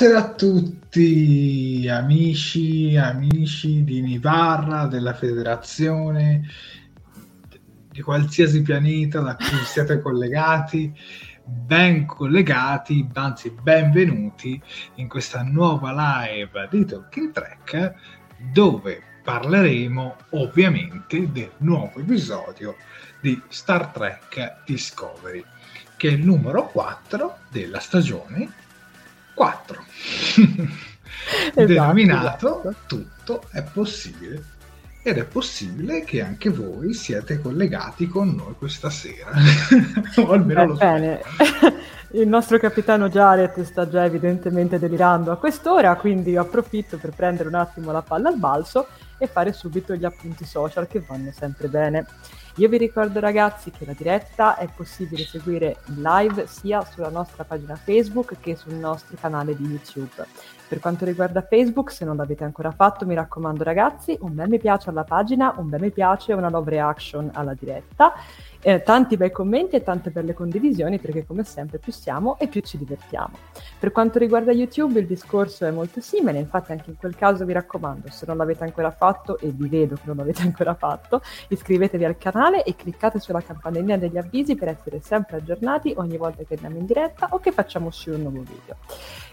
[0.00, 6.48] Buonasera a tutti, amici, amici di Nivarra, della federazione,
[7.90, 10.90] di qualsiasi pianeta da cui siete collegati,
[11.44, 14.58] ben collegati, anzi benvenuti
[14.94, 17.94] in questa nuova live di Talking Track
[18.54, 22.74] dove parleremo ovviamente del nuovo episodio
[23.20, 25.44] di Star Trek Discovery,
[25.98, 28.60] che è il numero 4 della stagione
[29.40, 29.84] 4
[31.54, 32.74] esatto, denominato esatto.
[32.86, 34.58] tutto è possibile
[35.02, 39.30] ed è possibile che anche voi siete collegati con noi questa sera.
[40.16, 41.20] O almeno eh, lo bene.
[42.12, 47.54] il nostro capitano Jared sta già evidentemente delirando a quest'ora quindi approfitto per prendere un
[47.54, 52.06] attimo la palla al balzo e fare subito gli appunti social che vanno sempre bene
[52.60, 57.42] io vi ricordo ragazzi che la diretta è possibile seguire in live sia sulla nostra
[57.42, 60.26] pagina Facebook che sul nostro canale di YouTube.
[60.68, 64.58] Per quanto riguarda Facebook, se non l'avete ancora fatto, mi raccomando ragazzi, un bel mi
[64.58, 68.12] piace alla pagina, un bel mi piace e una love reaction alla diretta
[68.62, 72.60] eh, tanti bei commenti e tante belle condivisioni perché come sempre più siamo e più
[72.60, 73.36] ci divertiamo.
[73.78, 77.52] Per quanto riguarda YouTube il discorso è molto simile, infatti anche in quel caso vi
[77.52, 82.04] raccomando, se non l'avete ancora fatto e vi vedo che non l'avete ancora fatto, iscrivetevi
[82.04, 86.54] al canale e cliccate sulla campanellina degli avvisi per essere sempre aggiornati ogni volta che
[86.54, 88.76] andiamo in diretta o che facciamo uscire un nuovo video.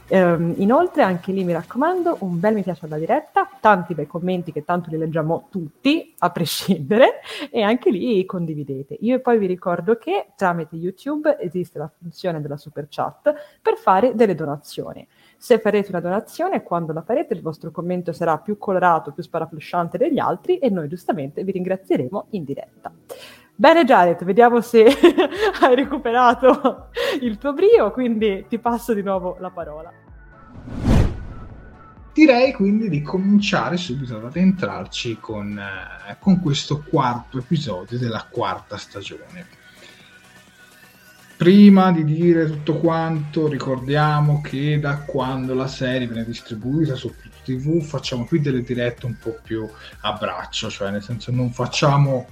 [0.09, 4.53] Um, inoltre, anche lì mi raccomando, un bel mi piace alla diretta, tanti bei commenti
[4.53, 7.19] che tanto li leggiamo tutti, a prescindere,
[7.51, 8.95] e anche lì condividete.
[9.01, 14.15] Io poi vi ricordo che tramite YouTube esiste la funzione della super chat per fare
[14.15, 15.05] delle donazioni.
[15.35, 19.97] Se farete una donazione, quando la farete, il vostro commento sarà più colorato, più sparaflusciante
[19.97, 22.93] degli altri e noi giustamente vi ringrazieremo in diretta.
[23.59, 24.85] Bene Jared, vediamo se
[25.61, 26.89] hai recuperato
[27.21, 29.91] il tuo brio, quindi ti passo di nuovo la parola.
[32.13, 38.77] Direi quindi di cominciare subito ad addentrarci con, eh, con questo quarto episodio della quarta
[38.77, 39.47] stagione.
[41.35, 47.11] Prima di dire tutto quanto, ricordiamo che da quando la serie viene distribuita su
[47.43, 49.67] TV facciamo qui delle dirette un po' più
[50.01, 52.27] a braccio, cioè nel senso non facciamo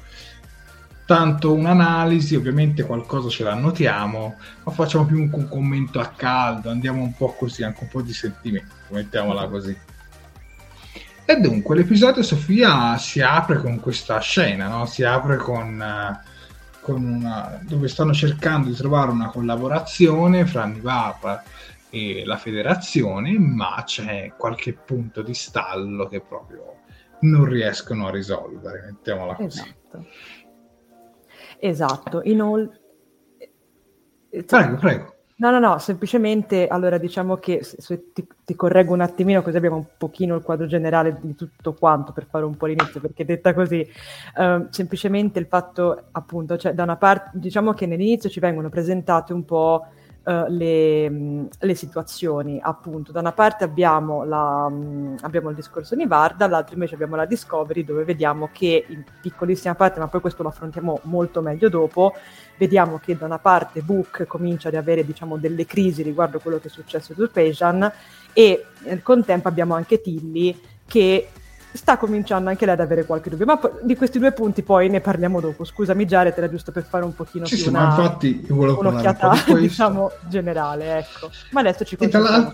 [1.05, 7.01] tanto un'analisi, ovviamente qualcosa ce la notiamo, ma facciamo più un, commento a caldo, andiamo
[7.01, 9.77] un po' così, anche un po' di sentimento, mettiamola così.
[11.27, 14.85] E dunque l'episodio Sofia si apre con questa scena, no?
[14.85, 15.79] si apre con...
[15.79, 16.33] Uh,
[16.91, 21.43] una, dove stanno cercando di trovare una collaborazione fra Nivar
[21.89, 26.81] e la federazione, ma c'è qualche punto di stallo che proprio
[27.21, 29.61] non riescono a risolvere, mettiamola così.
[29.61, 30.05] Esatto.
[31.67, 32.79] Esatto, inoltre...
[34.45, 35.13] Prego, prego.
[35.37, 39.75] No, no, no, semplicemente allora diciamo che se ti, ti, correggo un attimino così abbiamo
[39.75, 43.53] un pochino il quadro generale di tutto quanto per fare un po' l'inizio, perché detta
[43.53, 43.85] così,
[44.37, 49.33] uh, semplicemente il fatto appunto, cioè da una parte diciamo che nell'inizio ci vengono presentate
[49.33, 49.87] un po'
[50.25, 53.11] uh, le, le, situazioni, appunto.
[53.11, 57.83] Da una parte abbiamo, la, mh, abbiamo il discorso Nivar, dall'altra invece abbiamo la Discovery,
[57.83, 62.13] dove vediamo che in piccolissima parte, ma poi questo lo affrontiamo molto meglio dopo,
[62.57, 66.67] vediamo che da una parte Book comincia ad avere diciamo, delle crisi riguardo quello che
[66.67, 67.91] è successo su Pejan
[68.33, 71.29] e nel contempo abbiamo anche Tilly che
[71.75, 73.45] sta cominciando anche lei ad avere qualche dubbio.
[73.45, 75.63] Ma di questi due punti poi ne parliamo dopo.
[75.63, 78.55] Scusami Jared, era giusto per fare un pochino sì, più sì, una, ma infatti io
[78.55, 81.29] volevo un'occhiata, un diciamo, generale, ecco.
[81.51, 82.53] Ma adesso ci concentriamo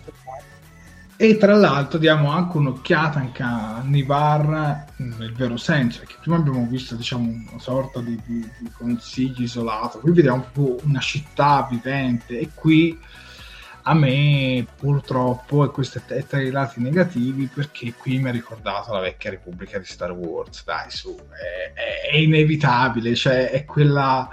[1.21, 6.65] e tra l'altro diamo anche un'occhiata anche a Nivar nel vero senso, perché prima abbiamo
[6.67, 12.39] visto diciamo, una sorta di, di, di consiglio isolato, qui vediamo proprio una città vivente
[12.39, 12.97] e qui
[13.83, 18.93] a me purtroppo, e questo è tra i lati negativi, perché qui mi ha ricordato
[18.93, 24.29] la vecchia Repubblica di Star Wars, dai su, è, è, inevitabile, cioè è quella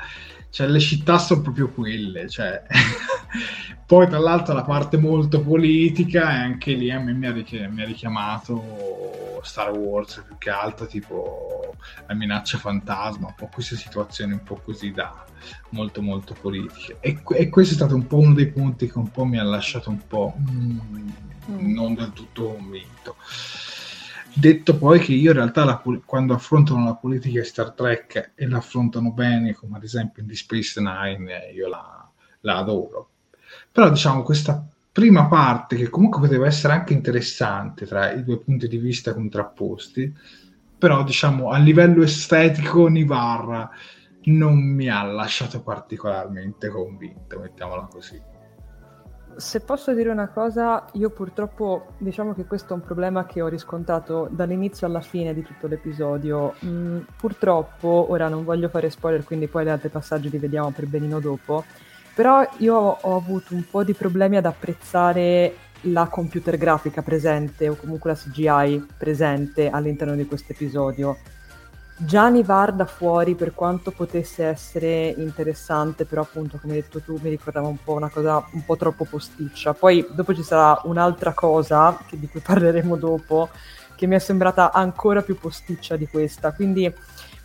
[0.50, 2.62] cioè le città sono proprio quelle, cioè.
[3.88, 7.66] poi tra l'altro la parte molto politica e anche lì a me mi ha, richi-
[7.70, 11.74] mi ha, richiamato Star Wars più che altro tipo
[12.06, 15.24] la minaccia fantasma, un po' queste situazioni un po' così da
[15.70, 19.10] molto molto politiche e, e questo è stato un po' uno dei punti che un
[19.10, 20.78] po' mi ha lasciato un po' mm,
[21.50, 21.74] mm.
[21.74, 23.16] non del tutto convinto.
[24.32, 28.46] Detto poi che io in realtà la, quando affrontano la politica di Star Trek e
[28.46, 32.08] la affrontano bene, come ad esempio in The Space Nine, io la,
[32.40, 33.10] la adoro.
[33.72, 38.68] Però diciamo questa prima parte, che comunque poteva essere anche interessante tra i due punti
[38.68, 40.14] di vista contrapposti,
[40.78, 43.68] però diciamo a livello estetico Nivar
[44.24, 48.20] non mi ha lasciato particolarmente convinto, mettiamola così
[49.38, 53.46] se posso dire una cosa, io purtroppo diciamo che questo è un problema che ho
[53.46, 56.54] riscontrato dall'inizio alla fine di tutto l'episodio.
[56.64, 60.86] Mm, purtroppo, ora non voglio fare spoiler, quindi poi gli altri passaggi li vediamo per
[60.86, 61.64] benino dopo,
[62.14, 67.76] però io ho avuto un po' di problemi ad apprezzare la computer grafica presente o
[67.76, 71.16] comunque la CGI presente all'interno di questo episodio
[72.00, 77.18] Gianni Var da fuori, per quanto potesse essere interessante, però appunto, come hai detto tu,
[77.20, 79.74] mi ricordava un po' una cosa un po' troppo posticcia.
[79.74, 83.48] Poi dopo ci sarà un'altra cosa, che, di cui parleremo dopo,
[83.96, 86.52] che mi è sembrata ancora più posticcia di questa.
[86.52, 86.92] Quindi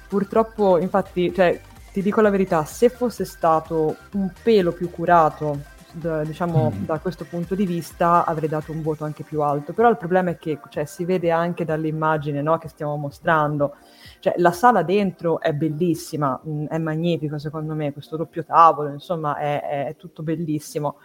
[0.07, 1.60] purtroppo, infatti, cioè,
[1.91, 5.62] ti dico la verità, se fosse stato un pelo più curato,
[5.93, 6.86] d- diciamo, mm.
[6.86, 9.74] da questo punto di vista, avrei dato un voto anche più alto.
[9.74, 13.77] Però il problema è che cioè, si vede anche dall'immagine no, che stiamo mostrando
[14.23, 19.35] cioè, la sala dentro è bellissima, mm, è magnifico secondo me, questo doppio tavolo, insomma,
[19.35, 20.95] è, è tutto bellissimo.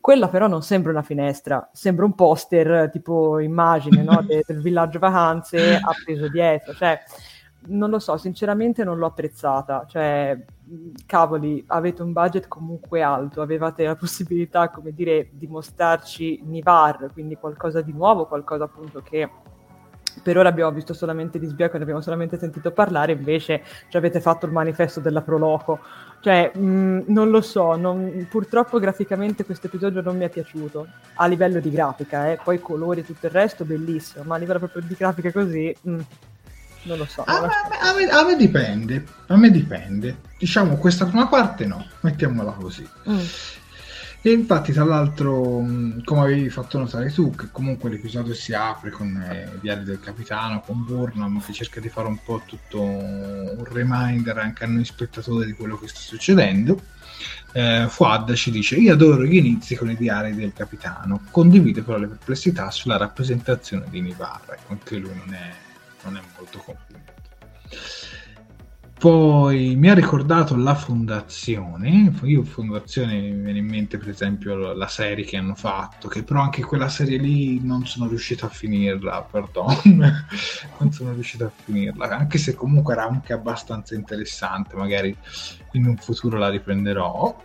[0.00, 4.20] Quella però non sembra una finestra, sembra un poster tipo immagine no?
[4.26, 6.74] De, del villaggio vacanze appeso dietro.
[6.74, 7.00] Cioè,
[7.66, 9.86] non lo so, sinceramente non l'ho apprezzata.
[9.86, 10.36] Cioè,
[11.06, 17.36] cavoli, avete un budget comunque alto, avevate la possibilità, come dire, di mostrarci Nivar, quindi
[17.36, 19.30] qualcosa di nuovo, qualcosa appunto che
[20.22, 24.20] per ora abbiamo visto solamente di sbieco, ne abbiamo solamente sentito parlare, invece ci avete
[24.20, 25.80] fatto il manifesto della Proloco.
[26.20, 30.86] Cioè, mh, mm, non lo so, non, purtroppo graficamente questo episodio non mi è piaciuto,
[31.14, 32.38] a livello di grafica, eh.
[32.42, 35.74] poi colori e tutto il resto, bellissimo, ma a livello proprio di grafica così...
[35.82, 36.00] Mh, mm,
[36.86, 37.24] non lo so.
[37.26, 37.48] A, me,
[37.80, 40.18] a, me, a me, dipende, a me dipende.
[40.38, 42.88] Diciamo questa prima parte no, mettiamola così.
[43.08, 43.18] Mm.
[44.26, 45.64] E infatti, tra l'altro,
[46.02, 50.00] come avevi fatto notare tu, che comunque l'episodio si apre con eh, i diari del
[50.00, 54.84] capitano, con Burnham, che cerca di fare un po' tutto un reminder anche a noi
[54.84, 56.82] spettatori di quello che sta succedendo.
[57.52, 61.96] Eh, Fuad ci dice: Io adoro gli inizi con i diari del capitano, condivide però
[61.96, 64.00] le perplessità sulla rappresentazione di.
[64.08, 65.52] Ecco, anche lui non è,
[66.02, 67.12] non è molto convinto.
[68.98, 74.88] Poi mi ha ricordato la fondazione, io fondazione mi viene in mente per esempio la
[74.88, 79.28] serie che hanno fatto, che però anche quella serie lì non sono riuscito a finirla,
[79.30, 79.76] perdon,
[80.80, 85.14] non sono riuscito a finirla, anche se comunque era anche abbastanza interessante, magari
[85.72, 87.44] in un futuro la riprenderò.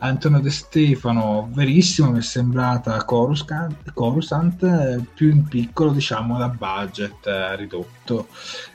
[0.00, 7.26] Antonio De Stefano, verissimo, mi è sembrata Coruscant, Coruscant più in piccolo, diciamo, da budget
[7.26, 7.56] eh,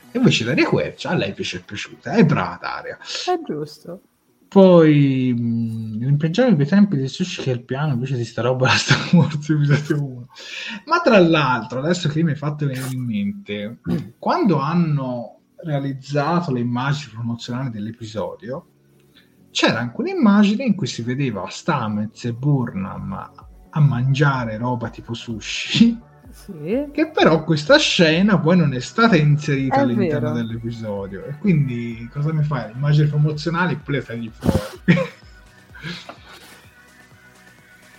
[0.08, 0.18] ridotto.
[0.18, 2.98] Invece Daria Quercia a lei piace è piaciuta, è brava Daria.
[2.98, 4.00] È giusto.
[4.48, 8.68] Poi mh, rimpiangiamo i bei tempi del sushi che il piano invece di sta roba
[8.68, 10.28] la Star Wars episodio 1.
[10.86, 13.78] Ma tra l'altro, adesso che mi hai fatto venire in mente,
[14.18, 18.66] quando hanno realizzato le immagini promozionali dell'episodio,
[19.50, 23.32] c'era anche un'immagine in cui si vedeva Stamez e Burnham
[23.70, 25.98] a mangiare roba tipo sushi
[26.44, 26.88] sì.
[26.92, 30.46] Che però questa scena poi non è stata inserita È all'interno vero.
[30.46, 31.24] dell'episodio.
[31.24, 32.72] E quindi cosa mi fai?
[32.72, 34.56] Immagini promozionali poi le tagli fuori.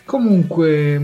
[0.09, 0.99] Comunque,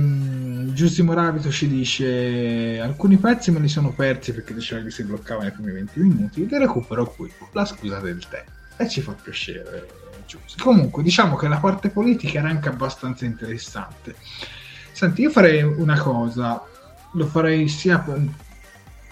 [0.74, 5.44] Giussi Moravito ci dice: Alcuni pezzi me li sono persi perché diceva che si bloccava
[5.44, 6.48] nei primi 20 minuti.
[6.48, 7.32] Li recupero qui.
[7.52, 8.44] La scusa del tè.
[8.78, 9.88] E ci fa piacere,
[10.26, 10.58] Giussi.
[10.58, 14.16] Comunque, diciamo che la parte politica era anche abbastanza interessante.
[14.92, 16.64] Senti, io farei una cosa,
[17.16, 18.22] lo farei sia per,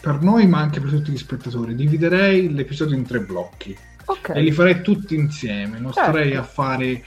[0.01, 1.75] per noi ma anche per tutti gli spettatori.
[1.75, 4.29] Dividerei l'episodio in tre blocchi Ok.
[4.36, 5.79] e li farei tutti insieme.
[5.79, 6.10] Non Certo.
[6.12, 7.03] starei a fare e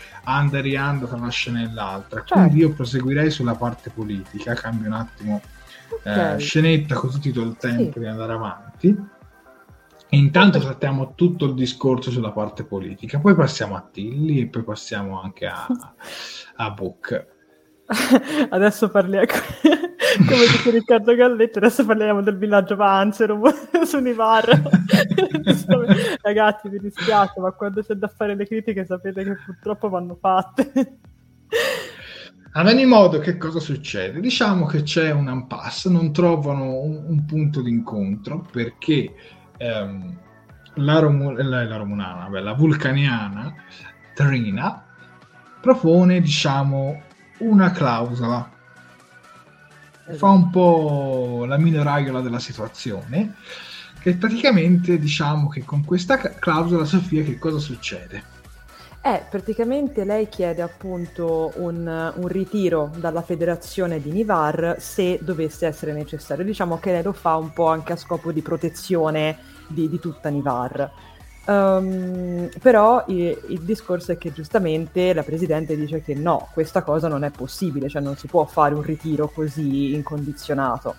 [0.61, 2.21] rianda tra una scena e l'altra.
[2.21, 2.35] Certo.
[2.35, 5.41] Quindi io proseguirei sulla parte politica, cambio un attimo
[6.03, 6.41] eh, Ok.
[6.41, 7.99] scenetta così ti do il tempo Sì.
[8.01, 9.15] di andare avanti.
[10.09, 14.63] E intanto trattiamo tutto il discorso sulla parte politica, poi passiamo a Tilly e poi
[14.63, 15.67] passiamo anche a,
[16.57, 17.27] a Book.
[18.51, 19.27] Adesso parliamo,
[20.27, 23.41] come dice Riccardo Galletti, adesso parliamo del villaggio Panzero
[23.85, 24.63] su Nivar.
[26.21, 30.99] Ragazzi, mi dispiace, ma quando c'è da fare le critiche sapete che purtroppo vanno fatte.
[32.53, 34.19] Ad ogni modo, che cosa succede?
[34.19, 39.13] Diciamo che c'è un impasse, non trovano un, un punto d'incontro perché
[39.59, 40.19] ehm,
[40.75, 43.55] la, Romu- la, la romunana, vabbè, la vulcaniana
[44.15, 44.83] Trina
[45.61, 47.03] propone, diciamo,
[47.39, 48.51] una clausola.
[50.09, 53.35] Fa un po' la minoraiola della situazione,
[53.99, 58.35] che praticamente diciamo che con questa clausola, Sofia, che cosa succede?
[59.03, 65.93] Eh, praticamente lei chiede appunto un, un ritiro dalla federazione di Nivar se dovesse essere
[65.93, 66.45] necessario.
[66.45, 69.39] Diciamo che lei lo fa un po' anche a scopo di protezione
[69.69, 70.91] di, di tutta Nivar.
[71.49, 77.09] Ehm, però i- il discorso è che giustamente la presidente dice che no, questa cosa
[77.09, 80.95] non è possibile, cioè non si può fare un ritiro così incondizionato.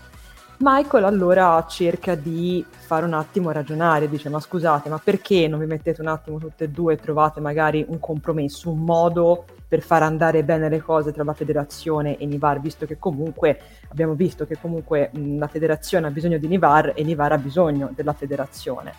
[0.60, 5.68] Michael allora cerca di fare un attimo ragionare, dice ma scusate, ma perché non vi
[5.68, 10.02] mettete un attimo tutte e due e trovate magari un compromesso, un modo per far
[10.02, 14.58] andare bene le cose tra la federazione e Nivar, visto che comunque abbiamo visto che
[14.60, 18.94] comunque mh, la federazione ha bisogno di Nivar e Nivar ha bisogno della federazione.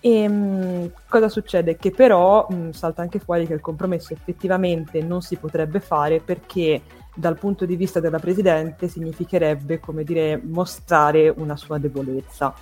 [0.00, 1.76] E mh, cosa succede?
[1.76, 6.82] Che però mh, salta anche fuori che il compromesso effettivamente non si potrebbe fare perché
[7.14, 12.54] dal punto di vista della Presidente significherebbe, come dire, mostrare una sua debolezza.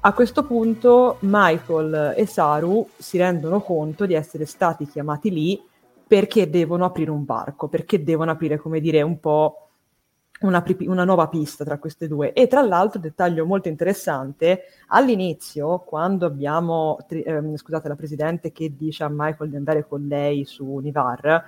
[0.00, 5.60] A questo punto Michael e Saru si rendono conto di essere stati chiamati lì
[6.06, 9.65] perché devono aprire un varco, perché devono aprire, come dire, un po'
[10.40, 12.32] una, una nuova pista tra queste due.
[12.32, 18.74] E tra l'altro, dettaglio molto interessante, all'inizio, quando abbiamo, tri- ehm, scusate, la Presidente che
[18.76, 21.44] dice a Michael di andare con lei su Nivar,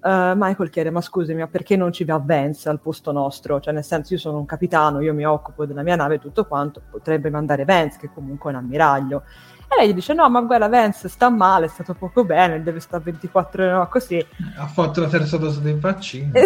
[0.00, 3.58] Uh, Michael chiede: Ma scusami, ma perché non ci va Vance al posto nostro?
[3.58, 6.46] Cioè, nel senso, io sono un capitano, io mi occupo della mia nave e tutto
[6.46, 9.24] quanto, potrebbe mandare Vance, che comunque è un ammiraglio.
[9.70, 12.80] E lei gli dice: No, ma guarda, Vance sta male, è stato poco bene, deve
[12.80, 14.24] stare 24 ore no, così.
[14.56, 16.30] Ha fatto la terza dose dei vaccini.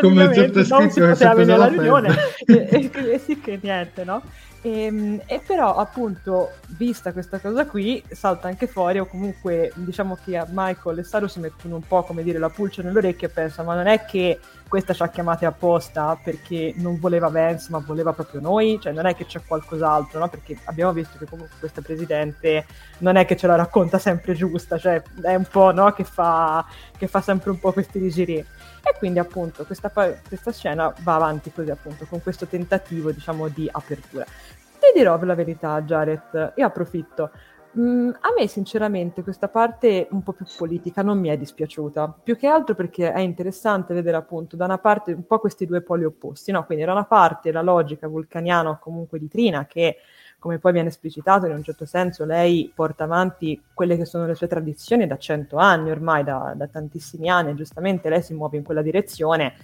[0.00, 2.90] Come il sottoscritto non si che si è poteva preso venire alla la riunione e,
[2.92, 4.22] e- e sì che niente, no?
[4.62, 10.36] E, e però appunto vista questa cosa qui salta anche fuori o comunque diciamo che
[10.36, 13.68] a Michael e Saru si mettono un po' come dire la pulce nell'orecchio e pensano
[13.68, 14.38] ma non è che
[14.70, 19.04] questa ci ha chiamate apposta perché non voleva Vance ma voleva proprio noi, cioè non
[19.04, 20.28] è che c'è qualcos'altro, no?
[20.28, 22.64] Perché abbiamo visto che comunque questa presidente
[22.98, 25.92] non è che ce la racconta sempre giusta, cioè è un po' no?
[25.92, 26.64] che, fa,
[26.96, 28.36] che fa sempre un po' questi rigiri.
[28.36, 33.68] E quindi appunto questa, questa scena va avanti così appunto con questo tentativo diciamo di
[33.70, 34.24] apertura.
[34.24, 37.32] Ti dirò la verità, Jared, io approfitto.
[37.78, 42.36] Mm, a me sinceramente questa parte un po' più politica non mi è dispiaciuta, più
[42.36, 46.04] che altro perché è interessante vedere appunto da una parte un po' questi due poli
[46.04, 46.64] opposti, no?
[46.66, 49.98] quindi da una parte la logica vulcaniana o comunque di Trina che
[50.40, 54.34] come poi viene esplicitato in un certo senso lei porta avanti quelle che sono le
[54.34, 58.64] sue tradizioni da cento anni ormai, da, da tantissimi anni, giustamente lei si muove in
[58.64, 59.54] quella direzione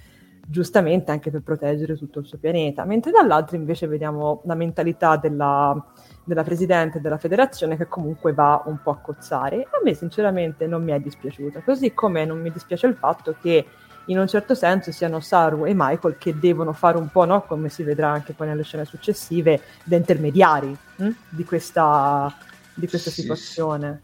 [0.48, 5.84] giustamente anche per proteggere tutto il suo pianeta, mentre dall'altro invece vediamo la mentalità della,
[6.22, 9.62] della Presidente della Federazione che comunque va un po' a cozzare.
[9.62, 13.66] A me sinceramente non mi è dispiaciuta, così come non mi dispiace il fatto che
[14.06, 17.42] in un certo senso siano Saru e Michael che devono fare un po', no?
[17.42, 21.08] come si vedrà anche poi nelle scene successive, da intermediari hm?
[21.28, 22.32] di, questa,
[22.72, 24.00] di questa sì, situazione.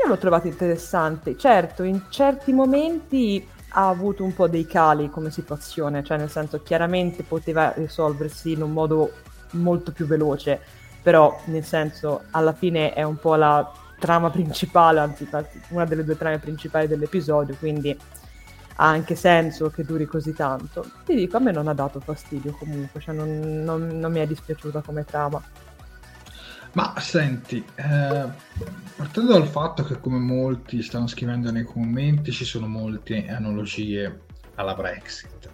[0.00, 3.44] Io l'ho trovato interessante, certo, in certi momenti
[3.76, 8.62] ha avuto un po' dei cali come situazione, cioè nel senso chiaramente poteva risolversi in
[8.62, 9.12] un modo
[9.52, 10.60] molto più veloce,
[11.02, 15.28] però nel senso alla fine è un po' la trama principale, anzi
[15.68, 17.96] una delle due trame principali dell'episodio, quindi
[18.76, 20.84] ha anche senso che duri così tanto.
[21.04, 24.26] Ti dico, a me non ha dato fastidio comunque, cioè non, non, non mi è
[24.26, 25.42] dispiaciuta come trama.
[26.74, 28.24] Ma senti, eh,
[28.96, 34.22] partendo dal fatto che come molti stanno scrivendo nei commenti ci sono molte analogie
[34.56, 35.50] alla Brexit,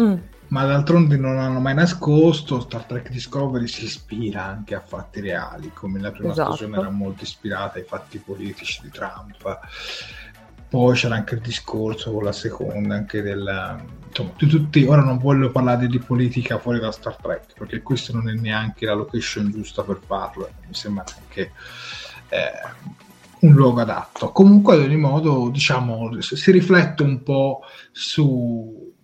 [0.00, 0.14] mm.
[0.48, 5.70] ma d'altronde non hanno mai nascosto, Star Trek Discovery si ispira anche a fatti reali,
[5.72, 6.54] come la prima esatto.
[6.54, 9.58] stagione era molto ispirata ai fatti politici di Trump
[10.74, 13.22] poi c'era anche il discorso con la seconda, anche
[14.14, 14.32] del...
[14.32, 18.28] Insomma, tutti, ora non voglio parlare di politica fuori da Star Trek, perché questa non
[18.28, 21.52] è neanche la location giusta per farlo, mi sembra anche
[22.28, 22.96] eh,
[23.40, 24.30] un luogo adatto.
[24.30, 28.94] Comunque, ad ogni modo, diciamo, si riflette un po' su,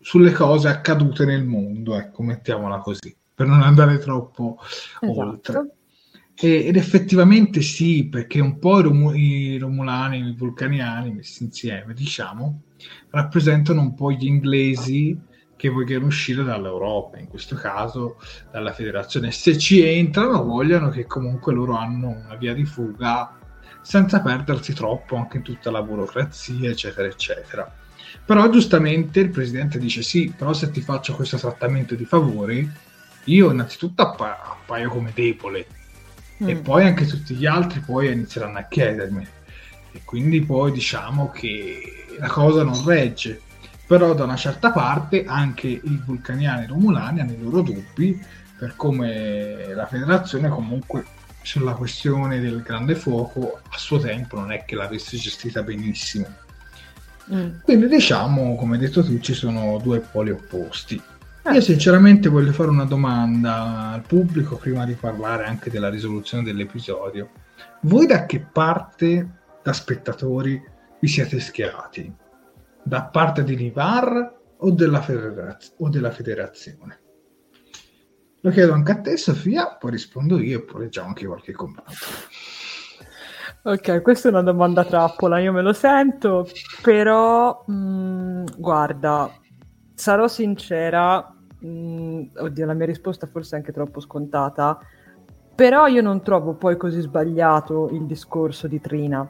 [0.00, 4.58] sulle cose accadute nel mondo, ecco, mettiamola così, per non andare troppo
[5.00, 5.20] esatto.
[5.20, 5.70] oltre.
[6.34, 8.80] ed effettivamente sì, perché un po'
[9.14, 12.62] i Romulani, i Vulcaniani messi insieme, diciamo,
[13.10, 15.18] rappresentano un po' gli inglesi
[15.56, 18.18] che vogliono uscire dall'Europa, in questo caso
[18.50, 19.30] dalla federazione.
[19.32, 23.38] Se ci entrano, vogliono che comunque loro hanno una via di fuga
[23.80, 27.72] senza perdersi troppo anche in tutta la burocrazia, eccetera, eccetera.
[28.24, 32.68] Però giustamente il presidente dice sì, però se ti faccio questo trattamento di favori,
[33.24, 35.66] io innanzitutto appa- appaio come debole
[36.42, 36.48] mm.
[36.48, 39.26] e poi anche tutti gli altri poi inizieranno a chiedermi.
[39.92, 43.40] E quindi poi diciamo che la cosa non regge.
[43.86, 48.20] Però da una certa parte anche i vulcaniani e i romulani hanno i loro dubbi
[48.58, 51.04] per come la federazione comunque
[51.42, 56.26] sulla questione del grande fuoco a suo tempo non è che l'avesse gestita benissimo.
[57.32, 57.60] Mm.
[57.62, 61.00] Quindi diciamo, come hai detto tu, ci sono due poli opposti.
[61.42, 61.52] Eh.
[61.52, 67.30] Io sinceramente voglio fare una domanda al pubblico prima di parlare anche della risoluzione dell'episodio.
[67.82, 69.28] Voi da che parte,
[69.62, 70.60] da spettatori,
[71.00, 72.14] vi siete schierati?
[72.82, 77.00] Da parte di Nivar o della, federaz- o della federazione?
[78.40, 81.90] Lo chiedo anche a te, Sofia, poi rispondo io e poi leggiamo anche qualche commento.
[83.62, 86.46] Ok, questa è una domanda trappola, io me lo sento,
[86.82, 89.28] però mh, mm, guarda,
[89.92, 94.78] sarò sincera, mh, mm, oddio, la mia risposta forse è anche troppo scontata,
[95.56, 99.28] però io non trovo poi così sbagliato il discorso di Trina.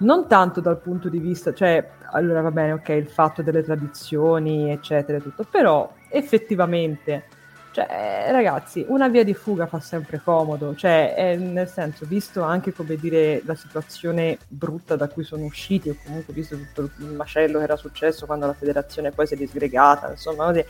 [0.00, 4.70] Non tanto dal punto di vista, cioè, allora va bene, ok, il fatto delle tradizioni,
[4.70, 7.24] eccetera, tutto, però effettivamente,
[7.72, 12.72] cioè, ragazzi, una via di fuga fa sempre comodo, cioè, è, nel senso, visto anche,
[12.72, 17.58] come dire, la situazione brutta da cui sono usciti, o comunque visto tutto il macello
[17.58, 20.64] che era successo quando la federazione poi si è disgregata, insomma, così,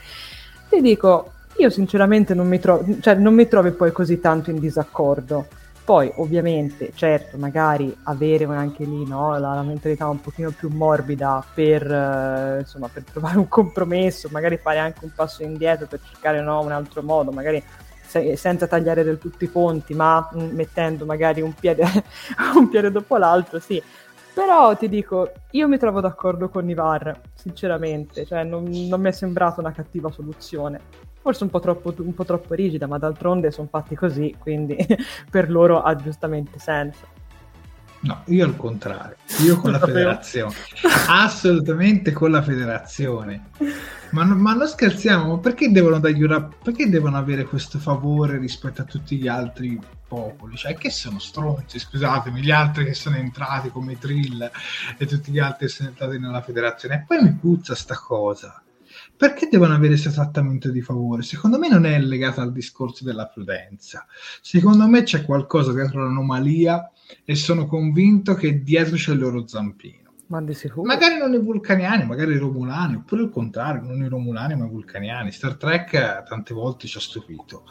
[0.71, 4.59] ti dico, io sinceramente non mi, trovo, cioè, non mi trovo poi così tanto in
[4.59, 5.49] disaccordo.
[5.89, 11.43] Poi, ovviamente, certo, magari avere anche lì no, la, la, mentalità un pochino più morbida
[11.55, 16.43] per, eh, insomma, per trovare un compromesso, magari fare anche un passo indietro per cercare
[16.43, 17.63] no, un altro modo, magari
[18.03, 21.85] se, senza tagliare del tutto i ponti, ma mh, mm, mettendo magari un piede,
[22.55, 23.83] un piede dopo l'altro, sì.
[24.35, 29.13] Però ti dico, io mi trovo d'accordo con Nivar, sinceramente, cioè non, non mi è
[29.13, 33.69] sembrata una cattiva soluzione forse un po' troppo, un po troppo rigida, ma d'altronde sono
[33.71, 34.79] fatti così, quindi
[35.31, 37.17] per loro ha giustamente senso.
[38.01, 40.55] No, io al contrario, io con la federazione,
[41.09, 43.51] assolutamente con la federazione.
[44.11, 49.17] Ma, ma non scherziamo, perché devono, una, perché devono avere questo favore rispetto a tutti
[49.17, 50.57] gli altri popoli?
[50.57, 54.51] Cioè, che sono stronzi, scusatemi, gli altri che sono entrati come Trill
[54.97, 56.95] e tutti gli altri che sono entrati nella federazione.
[56.95, 58.63] E poi mi puzza sta cosa
[59.19, 61.23] perché devono avere questo trattamento di favore?
[61.23, 64.07] Secondo me non è legato al discorso della prudenza.
[64.41, 66.89] Secondo me c'è qualcosa dietro l'anomalia
[67.25, 70.13] e sono convinto che dietro c'è il loro zampino.
[70.29, 70.87] Ma di sicuro.
[70.87, 74.71] Magari non i vulcaniani, magari i romulani, oppure il contrario, non i romulani ma i
[74.71, 75.33] vulcaniani.
[75.33, 77.65] Star Trek tante volte ci ha stupito.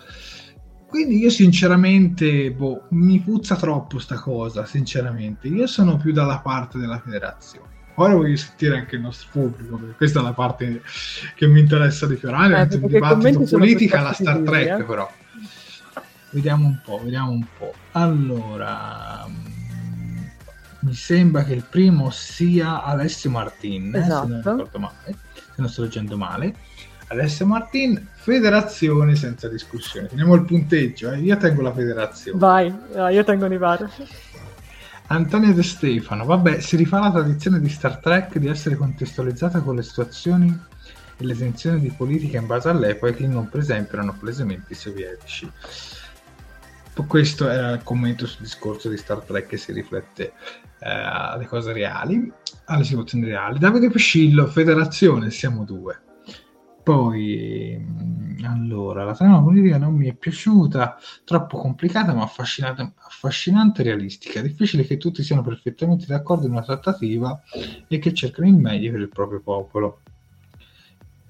[0.85, 5.47] Quindi io sinceramente, boh, mi puzza troppo sta cosa, sinceramente.
[5.47, 7.75] Io sono più dalla parte della federazione.
[7.99, 10.83] Ora voglio sentire anche il nostro pubblico, perché questa è la parte
[11.33, 12.29] che mi interessa di più.
[12.29, 14.83] Ah, è un dibattito politica alla Star Trek, eh?
[14.83, 15.11] però.
[16.29, 17.73] Vediamo un po', vediamo un po'.
[17.93, 20.17] Allora, mm,
[20.81, 24.25] mi sembra che il primo sia Alessio Martin, esatto.
[24.25, 24.79] eh, se non esatto.
[24.79, 26.55] male, se non sto leggendo male.
[27.07, 30.07] Alessio Martin, federazione senza discussione.
[30.07, 31.19] Teniamo il punteggio, eh?
[31.19, 32.37] io tengo la federazione.
[32.37, 32.71] Vai,
[33.11, 33.89] io tengo Nivar.
[35.09, 39.75] Antonio De Stefano, vabbè, si rifà la tradizione di Star Trek di essere contestualizzata con
[39.75, 40.47] le situazioni
[41.17, 45.49] e le tensioni di politica in base all'epoca, i Klingon per esempio erano palesemente sovietici.
[47.07, 50.33] Questo era il commento sul discorso di Star Trek che si riflette
[50.79, 52.29] eh, alle cose reali,
[52.65, 53.59] alle situazioni reali.
[53.59, 56.01] Davide Pescillo, Federazione, siamo due.
[56.87, 57.85] Poi,
[58.43, 64.39] allora, la trama politica non mi è piaciuta, troppo complicata ma affascinante, affascinante e realistica.
[64.39, 67.41] Difficile che tutti siano perfettamente d'accordo in una trattativa
[67.89, 69.99] e che cercano il meglio per il proprio popolo.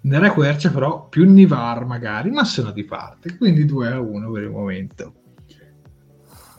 [0.02, 4.44] Nella quercia però più Nivar magari, ma sono di parte, quindi 2 a 1 per
[4.44, 5.14] il momento.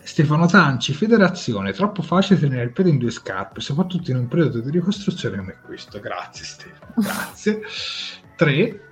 [0.03, 4.59] Stefano Tanci, federazione, troppo facile tenere il piede in due scarpe, soprattutto in un periodo
[4.59, 6.01] di ricostruzione come questo.
[6.01, 7.61] Grazie Stefano, grazie.
[8.35, 8.88] 3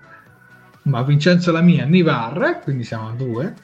[0.87, 3.55] ma Vincenzo la mia, Nivar, quindi siamo a due.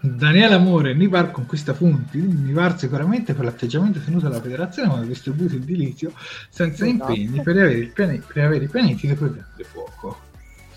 [0.00, 2.18] Daniele Amore, Nivar conquista punti.
[2.18, 6.12] Nivar sicuramente per l'atteggiamento tenuto dalla federazione quando ha distribuito il dilitio
[6.48, 7.12] senza esatto.
[7.12, 10.18] impegni per avere, pianeti, per avere, i pianeti che prendono di fuoco.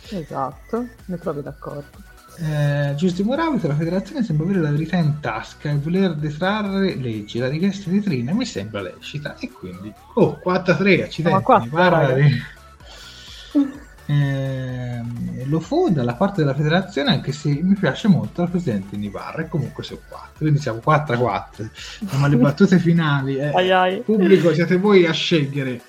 [0.09, 2.13] Esatto, ne trovi d'accordo.
[2.37, 7.39] Eh, Giusti Moravito, la federazione sembra avere la verità in tasca e voler detrarre leggi.
[7.39, 9.91] La richiesta di Trina mi sembra lecita e quindi...
[10.15, 11.21] Oh, 4-3, accidenti.
[11.23, 12.53] No, 4, parla di
[14.07, 15.01] eh,
[15.45, 19.47] lo fu dalla parte della federazione anche se mi piace molto la presidente Nivarra e
[19.47, 21.69] comunque sono 4 quindi siamo 4 a 4
[22.19, 24.01] ma le battute finali eh, ai ai.
[24.01, 25.81] pubblico siete voi a scegliere.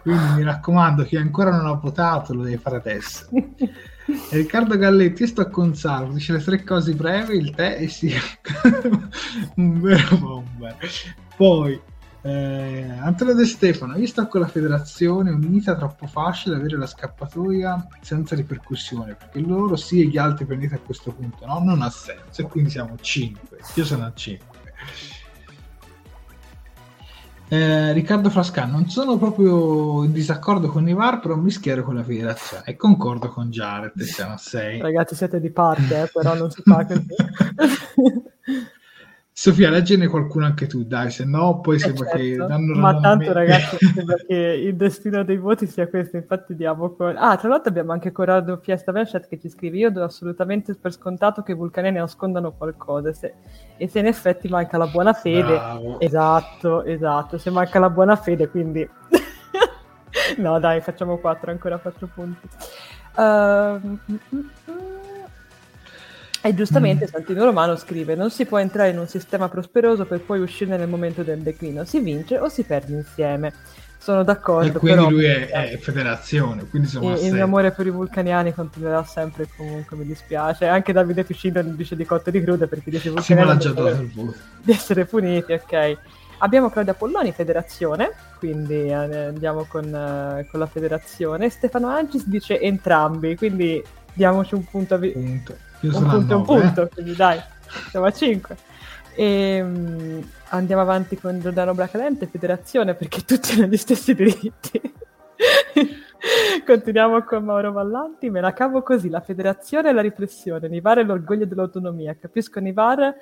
[0.00, 3.28] Quindi mi raccomando chi ancora non ha votato lo deve fare adesso.
[4.30, 6.14] Riccardo Galletti sto con Salvo.
[6.14, 8.12] Dice le tre cose brevi il tè e sì.
[9.56, 10.76] Un vero bomber.
[11.36, 11.80] Poi
[12.24, 17.88] eh, Antonio De Stefano, io sto con la federazione, unita troppo facile avere la scappatoia
[18.00, 21.58] senza ripercussioni, perché loro sì e gli altri prendete a questo punto, no?
[21.58, 24.60] Non ha senso, e quindi siamo 5, io sono a 5.
[27.48, 31.96] Eh, Riccardo Frascan, non sono proprio in disaccordo con i VAR, però mi schiero con
[31.96, 34.80] la federazione e concordo con Jared, siamo a 6.
[34.80, 37.04] Ragazzi, siete di parte, eh, però non si fa così.
[39.34, 42.18] Sofia, leggene qualcuno anche tu, dai, se no poi eh sembra certo.
[42.18, 46.90] che danno Ma tanto ragazzi, sembra che il destino dei voti sia questo, infatti diamo
[46.90, 47.16] con...
[47.16, 50.92] Ah, tra l'altro abbiamo anche Corrado Fiesta Vencet che ci scrive, io do assolutamente per
[50.92, 53.32] scontato che i vulcaniani nascondano qualcosa, se...
[53.78, 55.54] e se in effetti manca la buona fede...
[55.54, 55.98] Bravo.
[55.98, 58.86] Esatto, esatto, se manca la buona fede, quindi...
[60.36, 62.48] no dai, facciamo 4, ancora 4 punti.
[63.16, 64.81] Uh...
[66.44, 67.08] E giustamente mm.
[67.08, 70.88] Santino Romano scrive: Non si può entrare in un sistema prosperoso per poi uscire nel
[70.88, 73.52] momento del declino, si vince o si perde insieme.
[73.96, 74.66] Sono d'accordo.
[74.66, 76.66] E quindi però, lui è, è, federazione.
[76.68, 79.46] Quindi siamo il, il mio amore per i vulcaniani continuerà sempre.
[79.56, 80.66] Comunque mi dispiace.
[80.66, 84.34] Anche Davide Ticino dice di cotte di crude perché dice sì, dato il voto.
[84.60, 85.52] di essere puniti.
[85.52, 85.98] Ok.
[86.38, 91.48] Abbiamo Claudia Polloni, federazione, quindi eh, andiamo con, uh, con, la federazione.
[91.48, 93.80] Stefano Angis dice entrambi, quindi
[94.12, 94.94] diamoci un punto.
[94.94, 97.40] A vi- punto io un punto, un punto, quindi dai,
[97.90, 98.56] siamo a 5.
[99.14, 104.80] E, um, andiamo avanti con Giordano Bracalente, federazione, perché tutti hanno gli stessi diritti.
[106.64, 111.02] Continuiamo con Mauro Vallanti, me la cavo così, la federazione e la riflessione, Nivar è
[111.02, 113.12] l'orgoglio dell'autonomia, capisco Nivar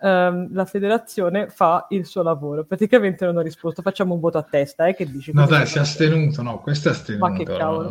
[0.00, 2.64] ehm, la federazione fa il suo lavoro.
[2.64, 5.32] Praticamente non ho risposto, facciamo un voto a testa, eh, che dici?
[5.32, 7.26] No dai, si è astenuto, no, questo è astenuto.
[7.26, 7.90] Ma che cavolo.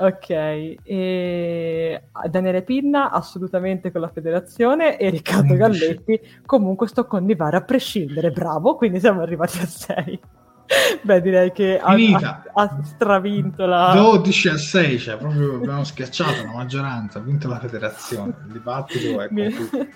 [0.00, 7.58] Ok, e Daniele Pinna assolutamente con la federazione e Riccardo Galletti comunque sto con Nivara
[7.58, 10.20] a prescindere, bravo, quindi siamo arrivati a 6.
[11.02, 13.92] Beh, direi che ha, ha- ha stravinto la...
[13.94, 19.20] 12 a 6, cioè proprio abbiamo schiacciato la maggioranza, ha vinto la federazione, il dibattito
[19.20, 19.86] è concluso.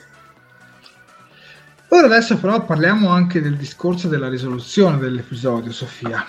[1.93, 6.25] Ora adesso però parliamo anche del discorso della risoluzione dell'episodio, Sofia.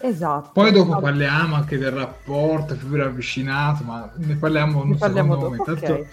[0.00, 0.50] Esatto.
[0.52, 5.34] Poi dopo Allora, parliamo anche del rapporto, figura avvicinato, ma ne parliamo in un parliamo
[5.34, 5.92] secondo dopo, momento.
[5.92, 6.06] ok.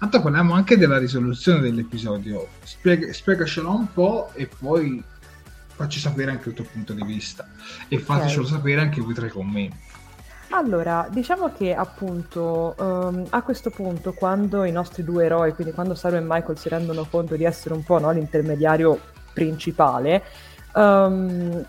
[0.00, 2.48] Tanto, parliamo anche della risoluzione dell'episodio.
[2.64, 5.02] Spiega, spiegacelo un po' e poi
[5.76, 7.48] facci sapere anche il tuo punto di vista
[7.86, 9.76] e fatecelo sapere anche voi tra i commenti.
[10.50, 15.94] Allora, diciamo che appunto ehm, a questo punto, quando i nostri due eroi, quindi quando
[15.94, 18.98] Saru e Michael si rendono conto di essere un po' no, l'intermediario
[19.34, 20.22] principale,
[20.74, 21.64] ehm,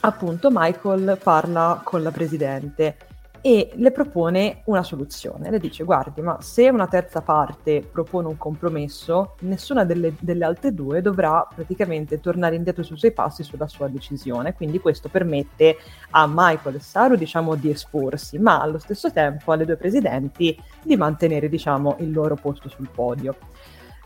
[0.00, 2.96] appunto Michael parla con la presidente
[3.40, 5.50] e le propone una soluzione.
[5.50, 10.74] Le dice: Guardi, ma se una terza parte propone un compromesso, nessuna delle, delle altre
[10.74, 14.54] due dovrà praticamente tornare indietro sui suoi passi sulla sua decisione.
[14.54, 15.76] Quindi questo permette
[16.10, 20.96] a Michael e Saru diciamo di esporsi, ma allo stesso tempo alle due presidenti di
[20.96, 23.36] mantenere diciamo il loro posto sul podio.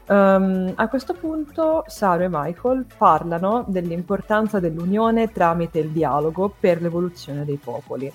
[0.08, 7.44] Ehm, a questo punto Saru e Michael parlano dell'importanza dell'unione tramite il dialogo per l'evoluzione
[7.44, 8.12] dei popoli.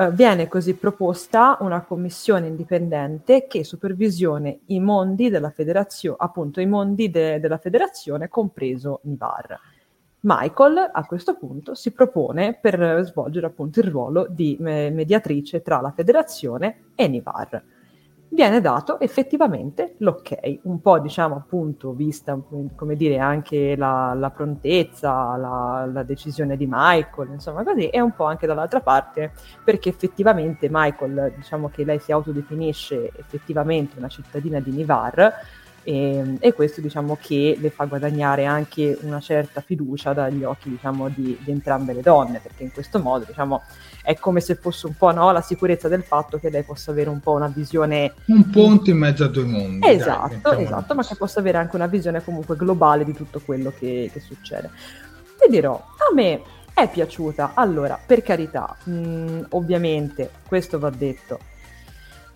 [0.00, 6.66] Eh, viene così proposta una commissione indipendente che supervisione i mondi della federazione, appunto i
[6.66, 9.60] mondi de- della federazione, compreso Nivar.
[10.20, 15.82] Michael a questo punto si propone per svolgere appunto il ruolo di eh, mediatrice tra
[15.82, 17.62] la federazione e Nivar.
[18.32, 22.40] Viene dato effettivamente l'ok, un po' diciamo appunto vista
[22.76, 28.14] come dire anche la, la prontezza, la, la decisione di Michael, insomma così, e un
[28.14, 29.32] po' anche dall'altra parte
[29.64, 35.34] perché effettivamente Michael, diciamo che lei si autodefinisce effettivamente una cittadina di Nivar,
[35.82, 41.08] e, e questo diciamo che le fa guadagnare anche una certa fiducia dagli occhi diciamo
[41.08, 43.62] di, di entrambe le donne perché in questo modo diciamo
[44.02, 47.10] è come se fosse un po' no, la sicurezza del fatto che lei possa avere
[47.10, 49.78] un po' una visione Un ponte in mezzo a due mondi.
[49.80, 53.72] dai, esatto, esatto ma che possa avere anche una visione comunque globale di tutto quello
[53.78, 54.70] che, che succede
[55.40, 56.42] ti dirò a me
[56.74, 61.38] è piaciuta allora per carità mh, ovviamente questo va detto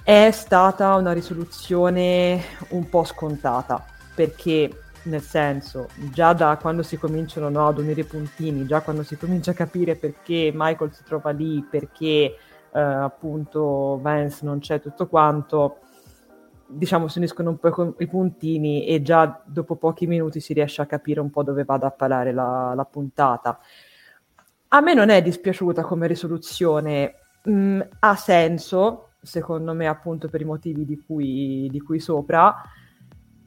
[0.05, 2.39] è stata una risoluzione
[2.69, 3.83] un po' scontata,
[4.15, 4.71] perché
[5.05, 9.17] nel senso, già da quando si cominciano no, ad unire i puntini, già quando si
[9.17, 12.37] comincia a capire perché Michael si trova lì, perché
[12.71, 15.79] eh, appunto Vance non c'è tutto quanto,
[16.67, 20.87] diciamo si uniscono un po' i puntini e già dopo pochi minuti si riesce a
[20.87, 23.59] capire un po' dove vada a parare la, la puntata.
[24.69, 27.15] A me non è dispiaciuta come risoluzione,
[27.49, 32.55] mm, ha senso, secondo me appunto per i motivi di cui, di cui sopra,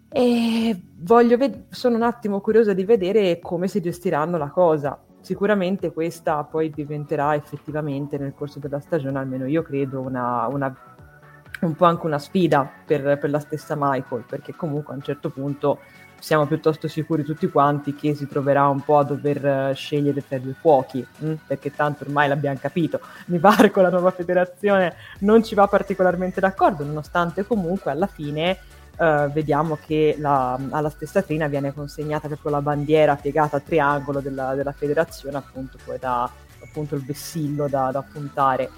[0.09, 4.99] e voglio ved- sono un attimo curiosa di vedere come si gestiranno la cosa.
[5.21, 10.75] Sicuramente questa poi diventerà effettivamente nel corso della stagione, almeno io credo, una, una-
[11.61, 15.29] un po' anche una sfida per, per la stessa Michael, perché comunque a un certo
[15.29, 15.79] punto
[16.19, 20.37] siamo piuttosto sicuri tutti quanti che si troverà un po' a dover eh, scegliere tra
[20.37, 21.33] due fuochi, mm?
[21.45, 26.39] perché tanto ormai l'abbiamo capito, mi pare con la nuova federazione non ci va particolarmente
[26.39, 28.57] d'accordo, nonostante comunque alla fine
[28.99, 34.19] eh, vediamo che la- alla stessa trina viene consegnata proprio la bandiera piegata a triangolo
[34.19, 36.29] della, della federazione, appunto poi da
[36.63, 38.69] appunto il vessillo da, da puntare.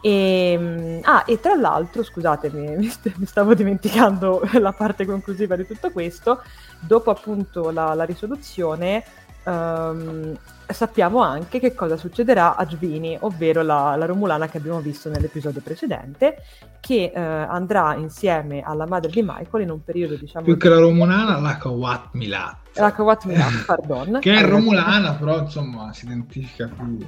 [0.00, 5.56] E, mm, ah, e tra l'altro, scusatemi, mi, st- mi stavo dimenticando la parte conclusiva
[5.56, 6.42] di tutto questo.
[6.80, 9.02] Dopo appunto la, la risoluzione,
[9.44, 15.08] ehm, sappiamo anche che cosa succederà a Gvini, ovvero la, la Romulana che abbiamo visto
[15.08, 16.42] nell'episodio precedente,
[16.80, 20.78] che eh, andrà insieme alla madre di Michael in un periodo, diciamo, Più che la
[20.78, 22.56] Romulana, la Kawat Milat.
[22.74, 24.18] la Kawat Milat, pardon.
[24.20, 26.98] Che è Hai romulana, però insomma si identifica più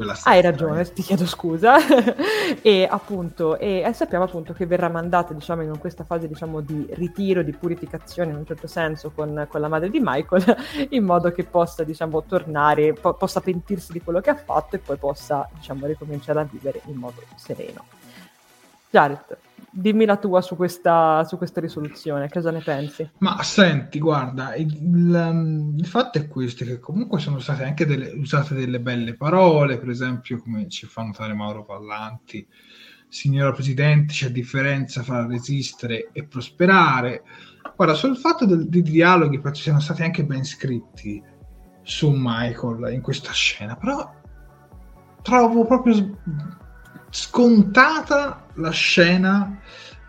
[0.00, 1.76] quella Hai stessa, ragione, ti chiedo scusa.
[2.62, 6.86] e appunto, e, e sappiamo appunto che verrà mandata, diciamo, in questa fase, diciamo, di
[6.92, 10.56] ritiro, di purificazione in un certo senso con, con la madre di Michael,
[10.90, 14.78] in modo che possa, diciamo, tornare, po- possa pentirsi di quello che ha fatto e
[14.78, 17.84] poi possa, diciamo, ricominciare a vivere in modo sereno.
[18.88, 19.36] Jared,
[19.70, 23.08] dimmi la tua su questa, su questa risoluzione, cosa ne pensi?
[23.18, 28.10] Ma senti, guarda, il, il- il fatto è questo, che comunque sono state anche delle,
[28.12, 32.46] usate delle belle parole, per esempio, come ci fa notare Mauro Pallanti,
[33.08, 37.22] signora Presidente, c'è differenza fra resistere e prosperare.
[37.76, 41.22] Guarda, sul fatto del, dei dialoghi penso siano stati anche ben scritti
[41.82, 44.10] su Michael in questa scena, però
[45.22, 46.18] trovo proprio
[47.10, 49.58] scontata la scena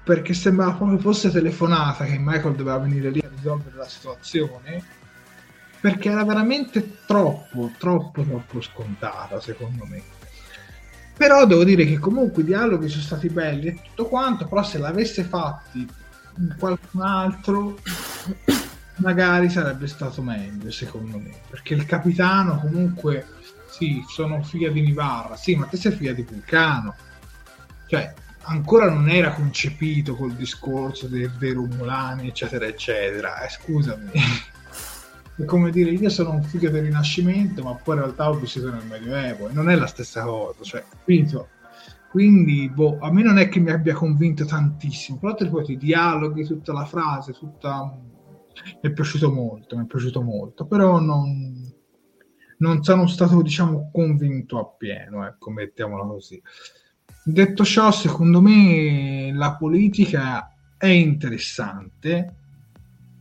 [0.04, 4.84] perché sembrava proprio fosse telefonata che Michael doveva venire lì a risolvere la situazione
[5.80, 10.02] perché era veramente troppo, troppo, troppo scontata secondo me.
[11.18, 14.78] Però devo dire che comunque i dialoghi sono stati belli e tutto quanto, però se
[14.78, 15.88] l'avesse fatti
[16.58, 17.80] qualcun altro
[18.98, 23.26] magari sarebbe stato meglio secondo me, perché il capitano comunque
[23.82, 26.94] sì, sono figlia di Nivarra, sì, ma te sei figlia di Vulcano.
[27.88, 28.14] Cioè,
[28.44, 33.42] ancora non era concepito col discorso dei, dei Romulani, eccetera, eccetera.
[33.42, 34.12] Eh, scusami.
[35.36, 38.70] È come dire, io sono un figlio del Rinascimento, ma poi in realtà ho vissuto
[38.70, 41.48] nel Medioevo, e non è la stessa cosa, cioè, capito?
[42.12, 45.78] Quindi, boh, a me non è che mi abbia convinto tantissimo, però ti ripeto, i
[45.78, 47.98] dialoghi, tutta la frase, tutta...
[48.82, 51.61] mi è piaciuto molto, mi è piaciuto molto, però non,
[52.62, 56.42] non sono stato, diciamo, convinto appieno, ecco, mettiamola così.
[57.24, 62.36] Detto ciò, secondo me la politica è interessante.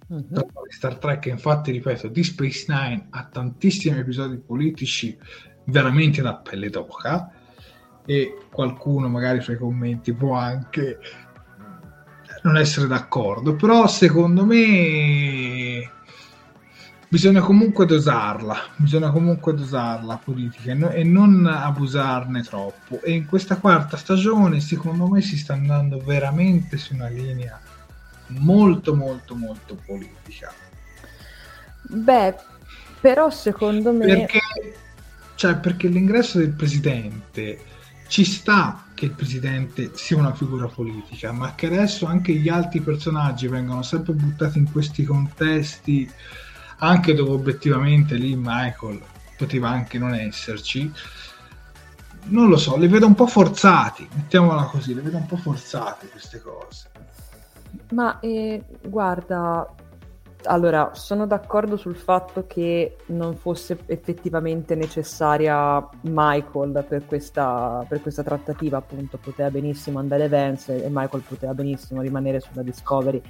[0.06, 0.48] Uh-huh.
[0.68, 5.16] Star Trek, infatti, ripeto, di Space Nine ha tantissimi episodi politici
[5.64, 7.32] veramente da pelle d'oca
[8.04, 10.98] e qualcuno magari fra i commenti può anche
[12.42, 15.99] non essere d'accordo, però secondo me
[17.10, 23.02] bisogna comunque dosarla, bisogna comunque dosarla la politica e, no, e, non abusarne troppo.
[23.02, 27.60] E in questa quarta stagione, secondo me, si sta andando veramente su una linea
[28.28, 30.52] molto, molto, molto politica.
[31.82, 32.36] Beh,
[33.00, 34.06] però secondo me.
[34.06, 34.40] Perché,
[35.34, 37.58] cioè, perché l'ingresso del presidente
[38.06, 42.80] ci sta che il presidente sia una figura politica, ma che adesso anche gli altri
[42.80, 46.08] personaggi vengono sempre buttati in questi contesti
[46.80, 49.00] anche dove obiettivamente lì Michael
[49.36, 50.92] poteva anche non esserci
[52.24, 56.08] non lo so, le vedo un po' forzati, mettiamola così, le vedo un po' forzate
[56.08, 56.88] queste cose.
[57.92, 59.74] Ma eh, guarda,
[60.44, 68.22] allora sono d'accordo sul fatto che non fosse effettivamente necessaria Michael per questa, per questa
[68.22, 73.22] trattativa, appunto, poteva benissimo andare Vance e Michael poteva benissimo rimanere sulla Discovery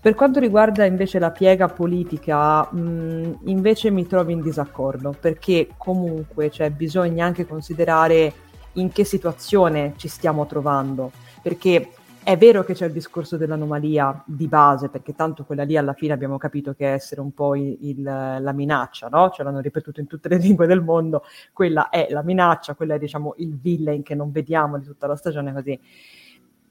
[0.00, 6.50] per quanto riguarda invece la piega politica, mh, invece mi trovo in disaccordo, perché comunque
[6.50, 8.32] cioè, bisogna anche considerare
[8.74, 11.90] in che situazione ci stiamo trovando, perché
[12.24, 16.14] è vero che c'è il discorso dell'anomalia di base, perché tanto quella lì alla fine
[16.14, 19.28] abbiamo capito che è essere un po' il, il, la minaccia, no?
[19.28, 22.98] Ce l'hanno ripetuto in tutte le lingue del mondo, quella è la minaccia, quella è
[22.98, 25.78] diciamo il villain che non vediamo di tutta la stagione così.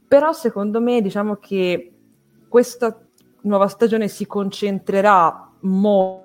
[0.08, 1.92] Però secondo me diciamo che
[2.48, 3.03] questa
[3.44, 6.22] nuova stagione si concentrerà molto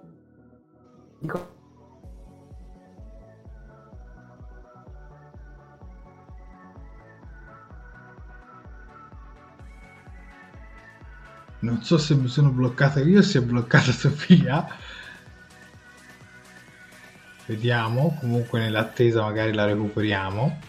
[11.60, 14.66] non so se mi sono bloccata io si è bloccata Sofia.
[17.46, 20.60] Vediamo comunque nell'attesa magari la recuperiamo.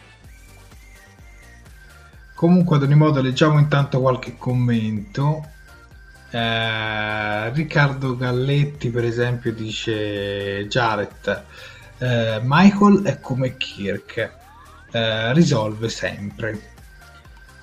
[2.34, 5.44] Comunque ad ogni modo leggiamo intanto qualche commento
[6.32, 11.44] eh, Riccardo Galletti, per esempio, dice Jared,
[11.98, 14.32] eh, Michael è come Kirk,
[14.92, 16.78] eh, risolve sempre.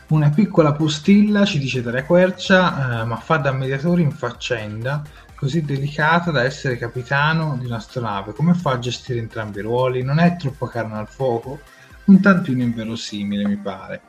[0.09, 5.03] Una piccola postilla, ci dice Daria Quercia, eh, ma fa da mediatore in faccenda
[5.37, 8.33] così delicata da essere capitano di un'astronave.
[8.33, 10.03] Come fa a gestire entrambi i ruoli?
[10.03, 11.61] Non è troppo carne al fuoco?
[12.05, 14.01] Un tantino inverosimile, mi pare.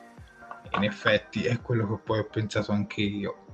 [0.76, 3.47] In effetti è quello che poi ho pensato anche io.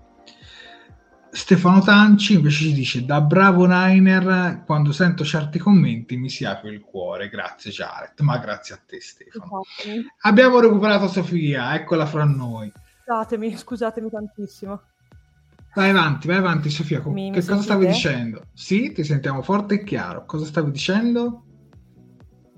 [1.34, 6.70] Stefano Tanci invece ci dice da bravo Niner quando sento certi commenti mi si apre
[6.70, 10.06] il cuore grazie Jared ma grazie a te Stefano Scusatemi.
[10.20, 12.72] abbiamo recuperato Sofia eccola fra noi
[13.04, 14.82] scusatemi scusatemi tantissimo
[15.74, 18.44] vai avanti vai avanti Sofia mi, che mi cosa stavi dicendo?
[18.54, 21.43] sì ti sentiamo forte e chiaro cosa stavi dicendo?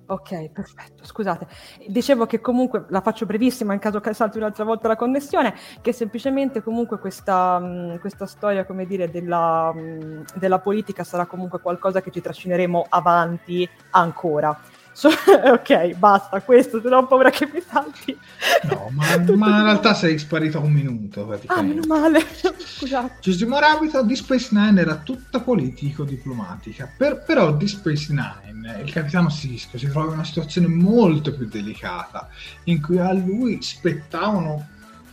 [0.07, 1.47] Ok, perfetto, scusate.
[1.87, 6.61] Dicevo che comunque, la faccio brevissima in caso salti un'altra volta la connessione, che semplicemente
[6.61, 12.11] comunque questa, mh, questa storia, come dire, della, mh, della, politica sarà comunque qualcosa che
[12.11, 14.55] ci trascineremo avanti ancora.
[14.95, 18.17] So, ok, basta, questo, se no ho paura che mi salti.
[18.63, 19.03] No, ma,
[19.35, 21.37] ma in realtà sei sparito un minuto.
[21.47, 22.21] Ah, meno male.
[22.31, 23.17] Scusate.
[23.19, 29.29] Giusimo Rabbit di Space Nine era tutta politico-diplomatica, per, però di Space Nine il capitano
[29.29, 32.29] Cisco si trova in una situazione molto più delicata,
[32.63, 34.65] in cui a lui spettavano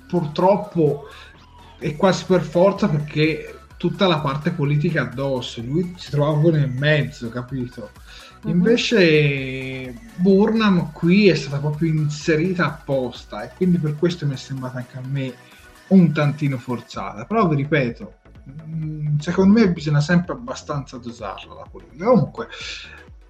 [0.06, 1.08] purtroppo
[1.80, 7.28] e quasi per forza perché tutta la parte politica addosso, lui si trovava nel mezzo,
[7.30, 7.90] capito?
[8.42, 8.50] Mhm.
[8.50, 14.78] Invece Burnham qui è stata proprio inserita apposta e quindi per questo mi è sembrata
[14.78, 15.34] anche a me
[15.88, 17.24] un tantino forzata.
[17.24, 18.14] Però vi ripeto,
[18.66, 22.04] mm, secondo me bisogna sempre abbastanza dosarla la politica.
[22.04, 22.48] Comunque,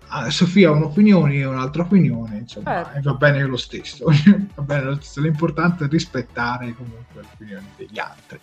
[0.09, 3.01] ah, Sofia ha un'opinione e un'altra opinione, insomma, eh.
[3.03, 4.07] va bene lo stesso.
[4.55, 5.21] va bene lo stesso.
[5.21, 8.41] L'importante è rispettare comunque le opinioni degli altri.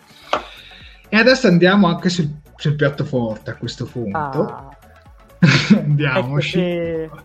[1.08, 4.44] E adesso andiamo anche sul, sul piatto forte a questo punto.
[4.46, 4.78] Ah
[5.76, 6.60] Andiamoci.
[6.60, 7.22] Ecco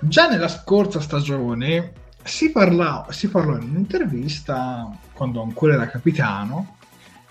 [0.00, 1.92] Già nella scorsa stagione
[2.22, 6.76] si, parlò, si parlò in un'intervista, quando ancora era capitano,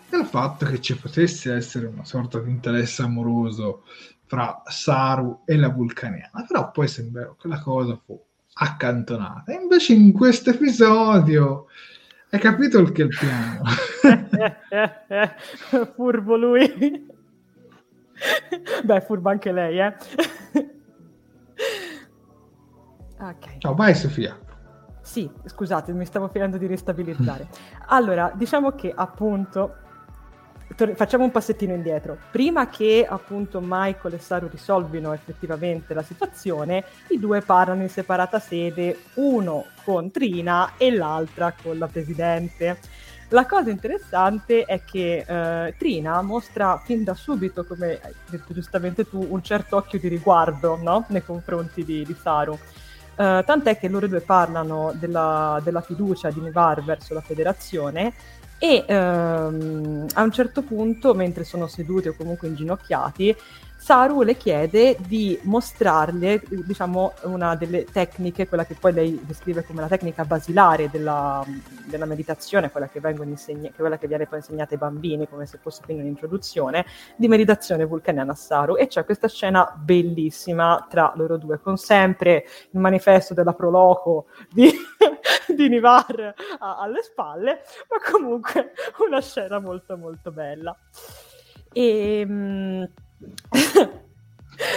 [0.10, 3.84] del fatto che ci potesse essere una sorta di interesse amoroso
[4.26, 8.22] fra Saru e la vulcaniana, però poi sembrò che la cosa fu
[8.56, 9.54] accantonata.
[9.54, 11.68] Invece in questo episodio
[12.32, 13.62] hai capito il che è il piano.
[15.96, 17.16] Furbo lui.
[18.84, 19.96] Beh, furba anche lei, eh.
[23.20, 23.60] okay.
[23.60, 24.38] Ciao, vai Sofia.
[25.02, 27.48] Sì, scusate, mi stavo finendo di ristabilizzare.
[27.88, 29.78] allora, diciamo che appunto
[30.76, 32.18] tor- facciamo un passettino indietro.
[32.32, 38.40] Prima che appunto Michael e Saru risolvino effettivamente la situazione, i due parlano in separata
[38.40, 42.78] sede, uno con Trina e l'altra con la presidente.
[43.30, 49.08] La cosa interessante è che eh, Trina mostra fin da subito, come hai detto giustamente
[49.08, 51.06] tu, un certo occhio di riguardo no?
[51.10, 52.58] nei confronti di, di Saru.
[53.18, 58.14] Uh, tant'è che loro due parlano della, della, fiducia di Nivar verso la federazione
[58.60, 63.36] e um, a un certo punto, mentre sono seduti o comunque inginocchiati,
[63.88, 69.80] Saru le chiede di mostrarle, diciamo, una delle tecniche, quella che poi lei descrive come
[69.80, 71.42] la tecnica basilare della,
[71.86, 75.84] della meditazione, quella che, insegna- quella che, viene poi insegnata ai bambini, come se fosse
[75.86, 76.86] quindi un'introduzione,
[77.16, 78.76] di meditazione vulcaniana a Saru.
[78.76, 84.70] E c'è questa scena bellissima tra loro due, con sempre il manifesto della Proloco di,
[85.56, 88.74] di Nivar a- alle spalle, ma comunque
[89.08, 90.78] una scena molto molto bella.
[91.72, 92.26] E...
[92.26, 93.06] Mh,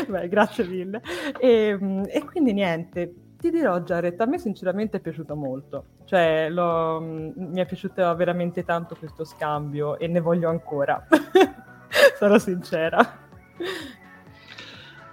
[0.08, 1.00] Beh, grazie mille.
[1.38, 1.78] E,
[2.08, 7.58] e, quindi niente, ti dirò Jared, a me sinceramente è piaciuto molto, cioè lo, mi
[7.58, 11.06] è piaciuto veramente tanto questo scambio e ne voglio ancora,
[12.18, 13.28] sarò sincera.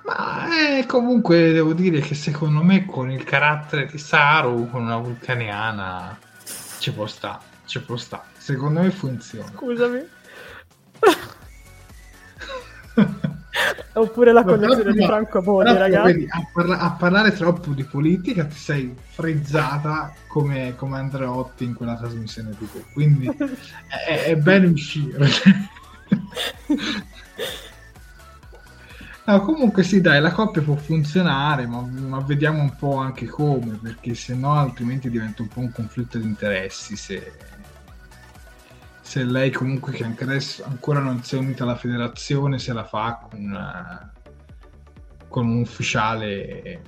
[0.04, 4.98] Ma eh, comunque devo dire che secondo me con il carattere di Saru, con una
[4.98, 6.18] vulcaniana,
[6.80, 8.24] ci può stare, ci può stare.
[8.38, 9.50] Secondo me funziona.
[9.54, 10.08] Scusami.
[13.94, 16.14] Oppure la collezione di Franco Boni, ragazzi.
[16.14, 21.74] Vedi, a, parla- a, parlare troppo di politica ti sei frizzata come, come Andreotti in
[21.74, 22.84] quella trasmissione di te.
[22.94, 23.28] Quindi
[24.08, 25.28] è, è bene uscire.
[29.26, 33.78] No, comunque sì, dai, la coppia può funzionare, ma, ma, vediamo un po' anche come,
[33.82, 37.34] perché se no altrimenti diventa un po' un conflitto di interessi se,
[39.08, 42.84] se lei comunque che anche adesso ancora non si è unita alla federazione se la
[42.84, 46.82] fa con, uh, con un ufficiale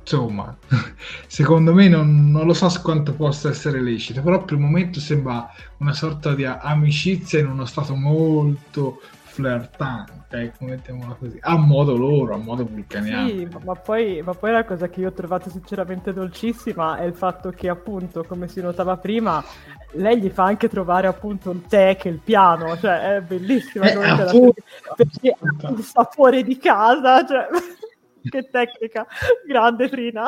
[0.00, 0.56] insomma
[1.26, 5.50] secondo me non, non, lo so quanto possa essere lecito però per il momento sembra
[5.78, 9.00] una sorta di amicizia in uno stato molto
[9.36, 13.28] flirtante, ecco, mettiamola così, a modo loro, a modo vulcaniano.
[13.28, 17.12] Sì, ma poi, ma poi la cosa che io ho trovato sinceramente dolcissima è il
[17.12, 19.44] fatto che appunto, come si notava prima,
[19.92, 24.08] lei gli fa anche trovare appunto un tè che il piano, cioè è bellissima eh,
[24.08, 24.62] appunto,
[24.94, 27.46] perché ha il sapore di casa, cioè
[28.28, 29.06] che tecnica,
[29.46, 30.24] grande Frina.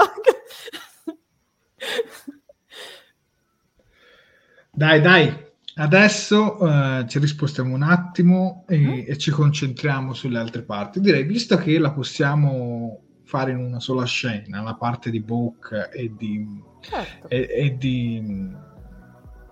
[4.70, 5.46] dai, dai,
[5.80, 8.92] Adesso uh, ci rispostiamo un attimo e, mm.
[9.06, 11.00] e, ci concentriamo sulle altre parti.
[11.00, 16.12] Direi, visto che la possiamo fare in una sola scena, la parte di Book e
[16.16, 17.28] di, certo.
[17.28, 18.50] e, e di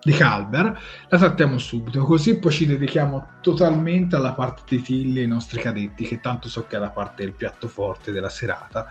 [0.07, 0.79] di Calber,
[1.09, 5.59] la trattiamo subito, così poi ci dedichiamo totalmente alla parte di Tilly e i nostri
[5.59, 8.87] cadetti, che tanto so che è la parte del piatto forte della serata.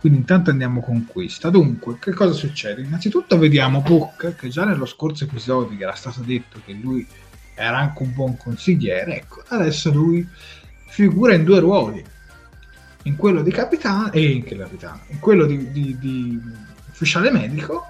[0.00, 1.50] Quindi intanto andiamo con questa.
[1.50, 2.82] Dunque, che cosa succede?
[2.82, 7.06] Innanzitutto vediamo Book, che già nello scorso episodio era stato detto che lui
[7.54, 10.28] era anche un buon consigliere, ecco, adesso lui
[10.88, 12.04] figura in due ruoli.
[13.04, 16.40] in quello di capitano e in, capitano, in quello di, di, di
[16.90, 17.84] ufficiale medico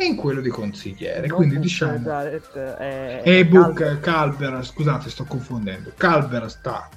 [0.00, 1.26] e in quello di consigliere.
[1.26, 2.08] Non Quindi diciamo...
[2.08, 3.20] È...
[3.22, 4.00] E Book Calber.
[4.00, 5.92] Calber, scusate, sto confondendo.
[5.94, 6.88] Calber sta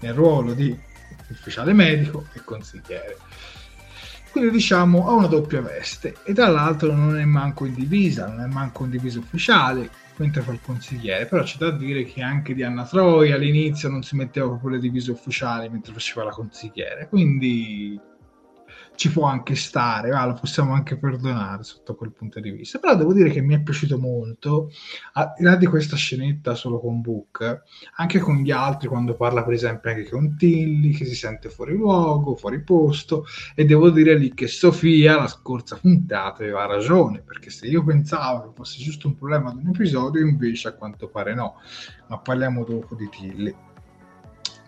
[0.00, 0.78] nel ruolo di
[1.30, 3.16] ufficiale medico e consigliere.
[4.30, 8.40] Quindi diciamo ha una doppia veste e tra l'altro non è manco in divisa, non
[8.40, 12.54] è manco in divisa ufficiale, mentre fa il consigliere, però c'è da dire che anche
[12.54, 17.98] Diana Troy all'inizio non si metteva proprio le divise ufficiali mentre faceva la consigliere, quindi
[18.98, 22.80] ci può anche stare, va, lo possiamo anche perdonare sotto quel punto di vista.
[22.80, 24.72] Però devo dire che mi è piaciuto molto,
[25.12, 27.62] al di là di questa scenetta solo con Book,
[27.94, 31.76] anche con gli altri, quando parla per esempio anche con Tilly, che si sente fuori
[31.76, 33.24] luogo, fuori posto,
[33.54, 38.48] e devo dire lì che Sofia, la scorsa puntata, aveva ragione, perché se io pensavo
[38.48, 41.60] che fosse giusto un problema di un episodio, invece a quanto pare no.
[42.08, 43.54] Ma parliamo dopo di Tilly.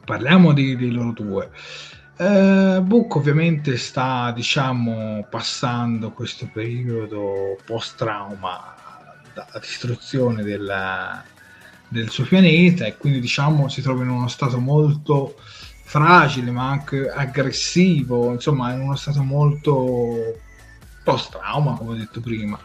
[0.04, 1.50] Parliamo di, di loro due.
[2.20, 8.74] Eh, Book ovviamente sta, diciamo, passando questo periodo post-trauma
[9.32, 11.24] dalla distruzione della,
[11.88, 15.36] del suo pianeta e quindi, diciamo, si trova in uno stato molto
[15.82, 20.40] fragile ma anche aggressivo, insomma, in uno stato molto
[21.02, 22.60] post-trauma, come ho detto prima.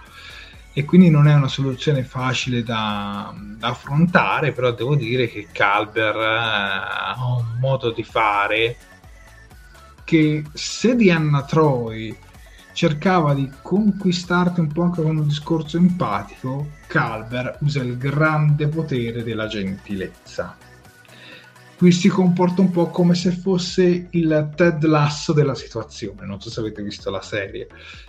[0.74, 6.14] E quindi non è una soluzione facile da, da affrontare, però devo dire che Calber
[6.14, 8.76] eh, ha un modo di fare
[10.06, 12.16] che se Diana Troy
[12.72, 19.24] cercava di conquistarti un po' anche con un discorso empatico, Calver usa il grande potere
[19.24, 20.56] della gentilezza.
[21.78, 26.50] Qui si comporta un po' come se fosse il Ted Lasso della situazione, non so
[26.50, 27.68] se avete visto la serie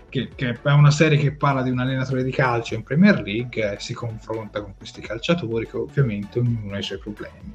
[0.09, 3.73] che, che, è una serie che parla di un allenatore di calcio in Premier League
[3.73, 7.53] e si confronta con questi calciatori che ovviamente ognuno ha i suoi problemi.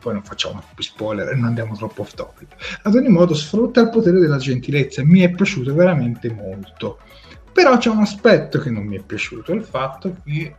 [0.00, 2.78] Poi non facciamo troppi spoiler non andiamo troppo off topic.
[2.82, 6.98] Ad ogni modo sfrutta il potere della gentilezza e mi è piaciuto veramente molto.
[7.52, 10.54] Però c'è un aspetto che non mi è piaciuto, il fatto che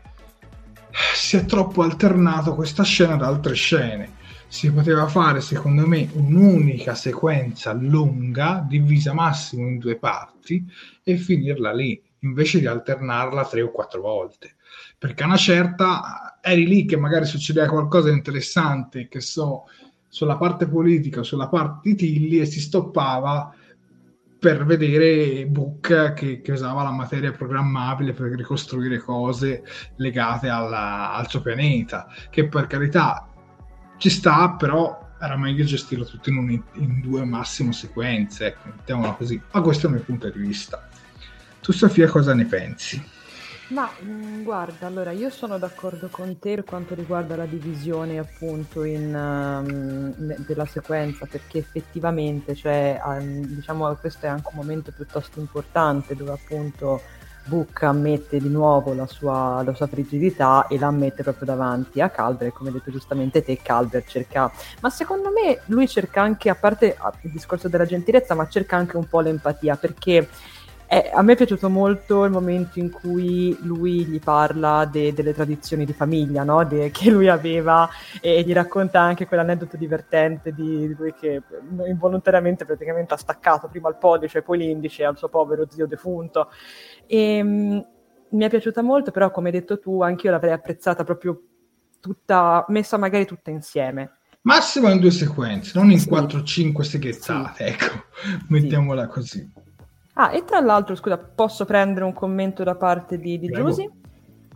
[1.14, 4.16] si è troppo alternato questa scena ad altre scene
[4.48, 10.66] si poteva fare secondo me un'unica sequenza lunga divisa massimo in due parti
[11.04, 14.56] e finirla lì invece di alternarla tre o quattro volte.
[14.98, 19.66] Perché a una certa eri lì che magari succedeva qualcosa di interessante che so
[20.08, 23.54] sulla parte politica sulla parte di Tilly e si stoppava
[24.40, 29.64] per vedere Book che, che, usava la materia programmabile per ricostruire cose
[29.98, 33.27] legate alla, al suo pianeta che per carità
[33.98, 39.14] ci sta, però era meglio gestirlo tutto in, un, in due massimo sequenze, ecco, mettiamola
[39.14, 39.42] così.
[39.52, 40.88] Ma questo è il mio punto di vista.
[41.60, 43.16] Tu Sofia cosa ne pensi?
[43.70, 48.18] Ma mh, mm, guarda, allora io sono d'accordo con te per quanto riguarda la divisione
[48.18, 54.94] appunto in, um, della sequenza, perché effettivamente, cioè, um, diciamo, questo è anche un momento
[54.94, 57.02] piuttosto importante dove appunto
[57.48, 62.10] Book ammette di nuovo la sua, la sua, frigidità e la ammette proprio davanti a
[62.10, 66.56] Calver, come hai detto giustamente te, Calver cerca, ma secondo me lui cerca anche, a
[66.56, 70.28] parte il discorso della gentilezza, ma cerca anche un po' l'empatia, perché
[70.90, 75.34] eh, a me è piaciuto molto il momento in cui lui gli parla de- delle
[75.34, 76.64] tradizioni di famiglia no?
[76.64, 77.90] de- che lui aveva
[78.22, 81.42] e gli racconta anche quell'aneddoto divertente di lui che
[81.86, 86.50] involontariamente praticamente ha staccato prima il pollice e poi l'indice al suo povero zio defunto.
[87.06, 87.88] E, mh,
[88.30, 91.42] mi è piaciuta molto, però come hai detto tu, anche io l'avrei apprezzata proprio
[92.00, 94.20] tutta, messa magari tutta insieme.
[94.42, 96.10] Massimo in due sequenze, non in sì.
[96.10, 97.72] 4-5 seghettate, sì.
[97.74, 98.04] ecco,
[98.48, 99.10] mettiamola sì.
[99.10, 99.52] così.
[100.20, 103.88] Ah, e tra l'altro, scusa, posso prendere un commento da parte di, di Giusy?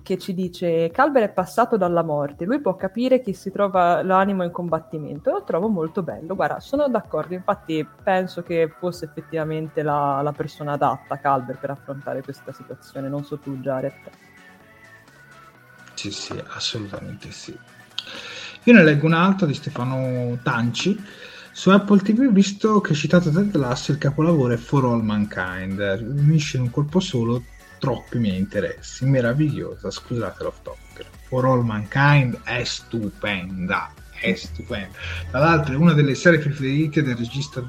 [0.02, 4.44] Che ci dice: Calber è passato dalla morte, lui può capire che si trova l'animo
[4.44, 5.30] in combattimento.
[5.30, 6.34] Lo trovo molto bello.
[6.34, 7.36] Guarda, sono d'accordo.
[7.36, 13.08] Infatti, penso che fosse effettivamente la, la persona adatta, Calber, per affrontare questa situazione.
[13.08, 13.94] Non so tu, Jared.
[15.94, 17.56] Sì, sì, assolutamente sì.
[18.64, 21.00] Io ne leggo un'altra di Stefano Tanci
[21.54, 26.58] su Apple TV, visto che citato Ted Lasso, il capolavoro è For All Mankind, unisce
[26.58, 27.44] in un colpo solo
[27.78, 29.06] troppi miei interessi.
[29.06, 31.06] Meravigliosa, scusate l'off topic.
[31.28, 34.98] For All Mankind è stupenda, è stupenda.
[35.30, 37.62] Tra l'altro è una delle serie preferite del regista,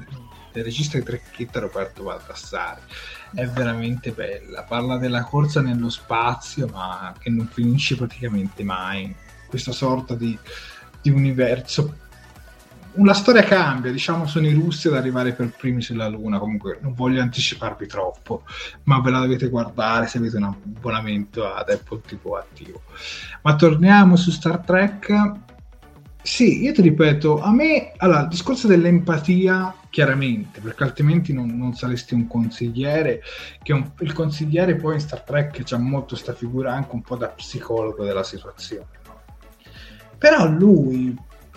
[0.53, 2.81] del regista di Trecchetta Roberto Baldassari.
[3.33, 9.13] È veramente bella, parla della corsa nello spazio, ma che non finisce praticamente mai.
[9.47, 10.37] Questa sorta di,
[11.01, 12.01] di universo
[12.95, 16.93] una storia cambia, diciamo sono i russi ad arrivare per primi sulla Luna, comunque non
[16.93, 18.43] voglio anticiparvi troppo,
[18.83, 22.81] ma ve la dovete guardare se avete un abbonamento ad Apple TV attivo.
[23.41, 25.31] Ma torniamo su Star Trek
[26.21, 31.73] Sì, io ti ripeto, a me, allora, il discorso dell'empatia, chiaramente, perché altrimenti non, non
[31.73, 33.21] saresti un consigliere,
[33.61, 37.17] che un, il consigliere poi in Star Trek c'ha molto questa figura anche un po'
[37.17, 38.87] da psicologo della situazione.
[40.17, 41.13] Però lui,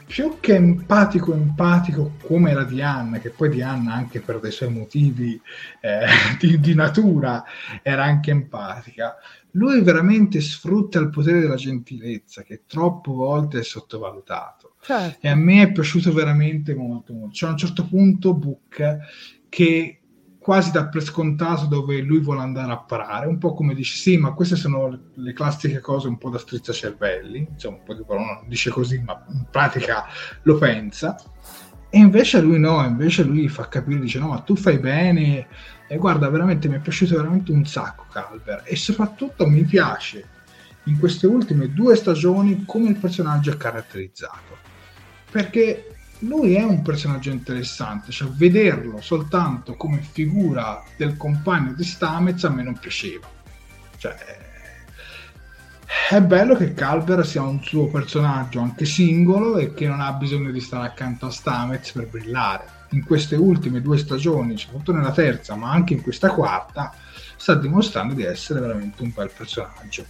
[0.06, 5.40] più che empatico empatico come era Diana, che poi Diana anche per dei suoi motivi
[5.80, 6.06] eh,
[6.38, 7.44] di, di, natura
[7.82, 9.16] era anche empatica,
[9.52, 14.76] lui veramente sfrutta il potere della gentilezza che troppe volte è sottovalutato.
[14.80, 15.18] Certo.
[15.20, 17.34] E a me è piaciuto veramente molto, molto.
[17.34, 18.98] C'è a un certo punto Book
[19.48, 20.00] che
[20.46, 24.16] quasi da per scontato dove lui vuole andare a parare, un po' come dice sì,
[24.16, 29.02] ma queste sono le classiche cose un po' da strizzacervelli, insomma, poi non dice così,
[29.04, 30.04] ma in pratica
[30.42, 31.20] lo pensa.
[31.90, 35.48] E invece lui no, invece lui fa capire, dice no, ma tu fai bene,
[35.88, 40.28] e guarda, veramente mi è piaciuto veramente un sacco Calver, e soprattutto mi piace
[40.84, 44.58] in queste ultime due stagioni come il personaggio è caratterizzato,
[45.28, 52.42] perché lui è un personaggio interessante, cioè vederlo soltanto come figura del compagno di Stamez
[52.44, 53.28] a me non piaceva.
[53.98, 54.14] Cioè,
[56.08, 60.50] è bello che Calver sia un suo personaggio anche singolo e che non ha bisogno
[60.50, 62.74] di stare accanto a Stamez per brillare.
[62.90, 66.94] In queste ultime due stagioni, soprattutto nella terza, ma anche in questa quarta,
[67.36, 70.04] sta dimostrando di essere veramente un bel personaggio.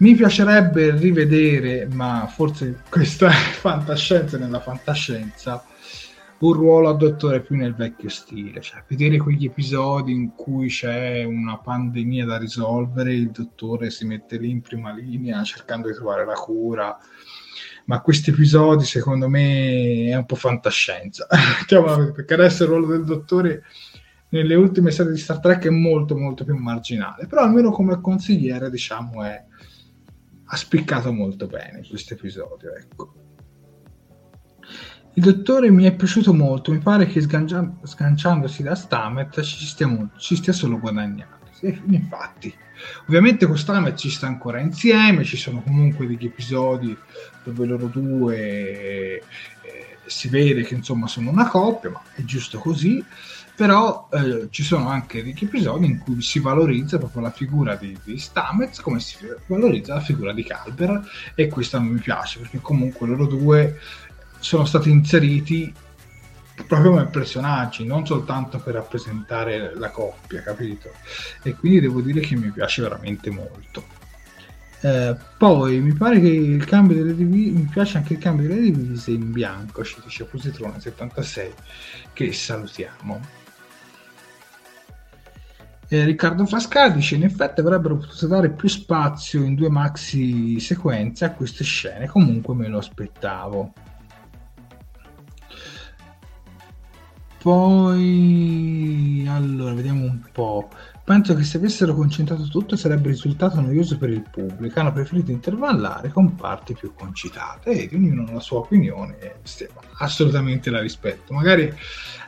[0.00, 5.64] Mi piacerebbe rivedere, ma forse questa è fantascienza nella fantascienza,
[6.38, 11.24] un ruolo a dottore più nel vecchio stile, cioè vedere quegli episodi in cui c'è
[11.24, 16.24] una pandemia da risolvere, il dottore si mette lì in prima linea cercando di trovare
[16.24, 16.96] la cura,
[17.86, 21.26] ma questi episodi secondo me è un po' fantascienza,
[21.66, 23.64] perché adesso il ruolo del dottore
[24.28, 28.70] nelle ultime serie di Star Trek è molto molto più marginale, però almeno come consigliere
[28.70, 29.47] diciamo è
[30.50, 32.74] ha spiccato molto bene questo episodio.
[32.74, 33.12] Ecco.
[35.14, 40.10] Il dottore mi è piaciuto molto, mi pare che sgancia- sganciandosi da Stamet ci stia,
[40.16, 41.36] ci stia solo guadagnando.
[41.50, 42.54] Sì, infatti,
[43.08, 46.96] ovviamente con Stamet ci sta ancora insieme, ci sono comunque degli episodi
[47.42, 49.22] dove loro due eh,
[50.06, 53.04] si vede che insomma sono una coppia, ma è giusto così
[53.58, 57.98] però eh, ci sono anche degli episodi in cui si valorizza proprio la figura di,
[58.04, 61.02] di Stamets come si valorizza la figura di Calber
[61.34, 63.80] e questo non mi piace perché comunque loro due
[64.38, 65.74] sono stati inseriti
[66.68, 70.92] proprio come personaggi, non soltanto per rappresentare la coppia, capito?
[71.42, 73.82] E quindi devo dire che mi piace veramente molto.
[74.82, 78.60] Eh, poi mi pare che il cambio delle divise mi piace anche il cambio delle
[78.60, 81.52] divise in bianco, ci dice Positrone 76,
[82.12, 83.46] che salutiamo.
[85.90, 91.24] Eh, Riccardo Frasca dice in effetti avrebbero potuto dare più spazio in due maxi sequenze
[91.24, 92.06] a queste scene.
[92.06, 93.72] Comunque me lo aspettavo.
[97.40, 100.68] Poi allora vediamo un po'
[101.08, 104.78] penso che se avessero concentrato tutto sarebbe risultato noioso per il pubblico.
[104.78, 107.70] Hanno preferito intervallare con parti più concitate.
[107.70, 109.16] E ognuno ha la sua opinione
[110.00, 111.32] assolutamente la rispetto.
[111.32, 111.72] Magari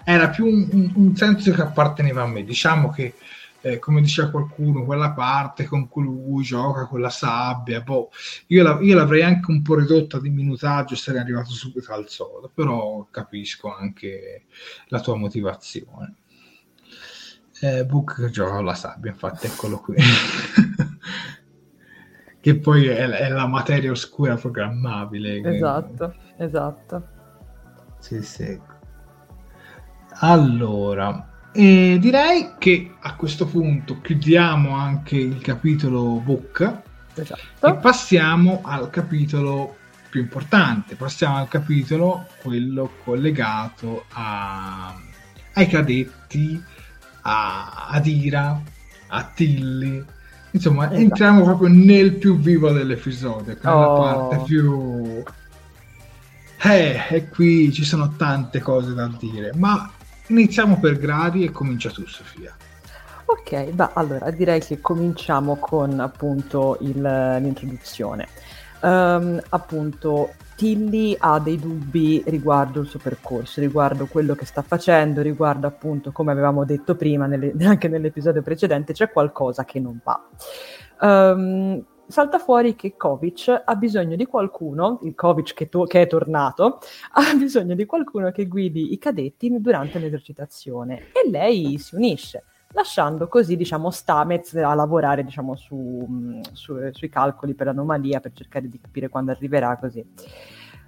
[0.02, 2.42] era più un, un, un senso che apparteneva a me.
[2.42, 3.16] Diciamo che
[3.62, 8.10] eh, come diceva qualcuno, quella parte con cui lui gioca con la sabbia, boh,
[8.48, 12.08] io, la, io, l'avrei anche un po' ridotta di minutaggio se sarei arrivato subito al
[12.08, 14.44] sodo, però capisco anche
[14.88, 16.14] la tua motivazione.
[17.62, 19.96] Eh, Book che gioca con la sabbia, infatti, eccolo qui.
[22.40, 25.42] che poi è, è, la materia oscura programmabile.
[25.42, 26.44] Esatto, che...
[26.44, 27.08] esatto.
[27.98, 28.58] Sì, sì.
[30.22, 36.80] Allora, e direi che a questo punto chiudiamo anche il capitolo bocca
[37.14, 37.66] esatto.
[37.66, 39.76] e passiamo al capitolo
[40.08, 44.94] più importante, passiamo al capitolo quello collegato a,
[45.54, 46.60] ai cadetti,
[47.22, 48.60] a Adira,
[49.08, 50.04] a Tilly.
[50.52, 51.00] Insomma, esatto.
[51.00, 53.72] entriamo proprio nel più vivo dell'episodio, che oh.
[53.72, 55.22] è la parte più...
[56.62, 59.90] Eh, e qui ci sono tante cose da dire, ma
[60.30, 62.54] Iniziamo per gradi e comincia tu, Sofia.
[63.24, 68.28] Ok, beh, allora direi che cominciamo con appunto il, l'introduzione.
[68.80, 75.20] Um, appunto, Tilly ha dei dubbi riguardo il suo percorso, riguardo quello che sta facendo,
[75.20, 80.28] riguardo appunto, come avevamo detto prima, nelle, anche nell'episodio precedente, c'è qualcosa che non va.
[81.00, 86.06] Um, salta fuori che Kovic ha bisogno di qualcuno, il Kovic che, to- che, è
[86.06, 86.78] tornato,
[87.14, 93.28] ha bisogno di qualcuno che guidi i cadetti durante l'esercitazione e lei si unisce, lasciando
[93.28, 98.80] così diciamo, Stamez a lavorare diciamo, su, su, sui calcoli per l'anomalia per cercare di
[98.80, 100.04] capire quando arriverà così.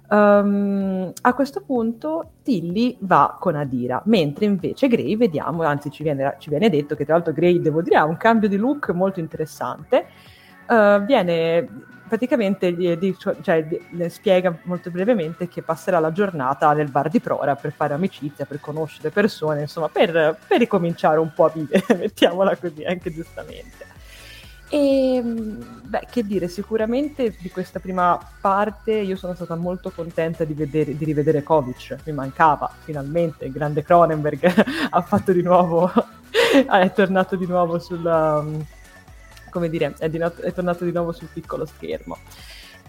[0.09, 6.35] Um, a questo punto Tilly va con Adira, mentre invece Gray vediamo, anzi ci viene,
[6.37, 9.19] ci viene detto che tra l'altro Gray, devo dire, ha un cambio di look molto
[9.19, 10.05] interessante.
[10.67, 11.67] Uh, viene
[12.13, 12.75] praticamente
[13.41, 13.65] cioè,
[14.07, 18.59] spiega molto brevemente che passerà la giornata nel bar di Prora per fare amicizia, per
[18.59, 23.91] conoscere persone, insomma, per, per ricominciare un po' a vivere, mettiamola così, anche giustamente.
[24.69, 30.53] E beh, che dire, sicuramente di questa prima parte io sono stata molto contenta di,
[30.53, 35.91] vedere, di rivedere Kovic, mi mancava finalmente, il grande Cronenberg ha fatto di nuovo,
[36.69, 38.43] è tornato di nuovo sulla
[39.53, 42.17] come dire, è, di no- è tornato di nuovo sul piccolo schermo.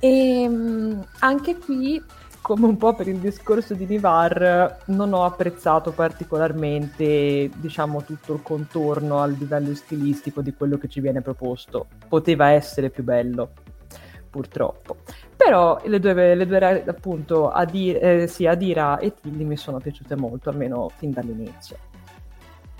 [0.00, 2.02] E um, anche qui,
[2.40, 8.42] come un po' per il discorso di Nivar, non ho apprezzato particolarmente, diciamo, tutto il
[8.42, 11.86] contorno al livello stilistico di quello che ci viene proposto.
[12.08, 13.50] Poteva essere più bello,
[14.30, 14.96] purtroppo.
[15.36, 20.16] Però le due, le due appunto, Adira, eh, sì, Adira e Tilly mi sono piaciute
[20.16, 21.76] molto, almeno fin dall'inizio.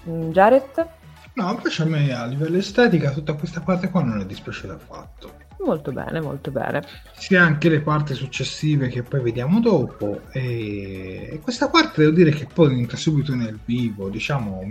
[0.09, 0.89] Mm, Jared?
[1.35, 5.43] No, invece a me a livello estetica tutta questa parte qua non è dispiaciuta affatto.
[5.65, 6.85] Molto bene, molto bene.
[7.17, 10.21] Sia anche le parti successive che poi vediamo dopo.
[10.31, 14.69] E, questa parte devo dire che poi entra subito nel vivo, diciamo,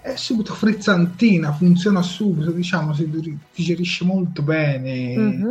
[0.00, 5.48] è subito frizzantina, funziona subito, diciamo, si digerisce molto bene, mm-hmm.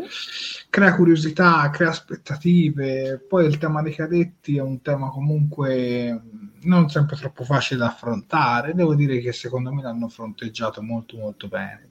[0.69, 3.23] crea curiosità, crea aspettative.
[3.30, 6.19] Poi il tema dei cadetti è un tema comunque
[6.63, 8.73] non sempre troppo facile da affrontare.
[8.73, 11.89] Devo dire che secondo me l'hanno fronteggiato molto molto bene.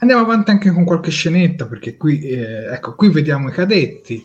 [0.00, 4.24] Andiamo avanti anche con qualche scenetta perché qui, eh, ecco, qui vediamo i cadetti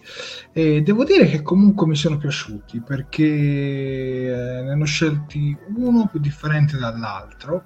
[0.51, 6.19] e devo dire che comunque mi sono piaciuti perché eh, ne hanno scelti uno più
[6.19, 7.63] differente dall'altro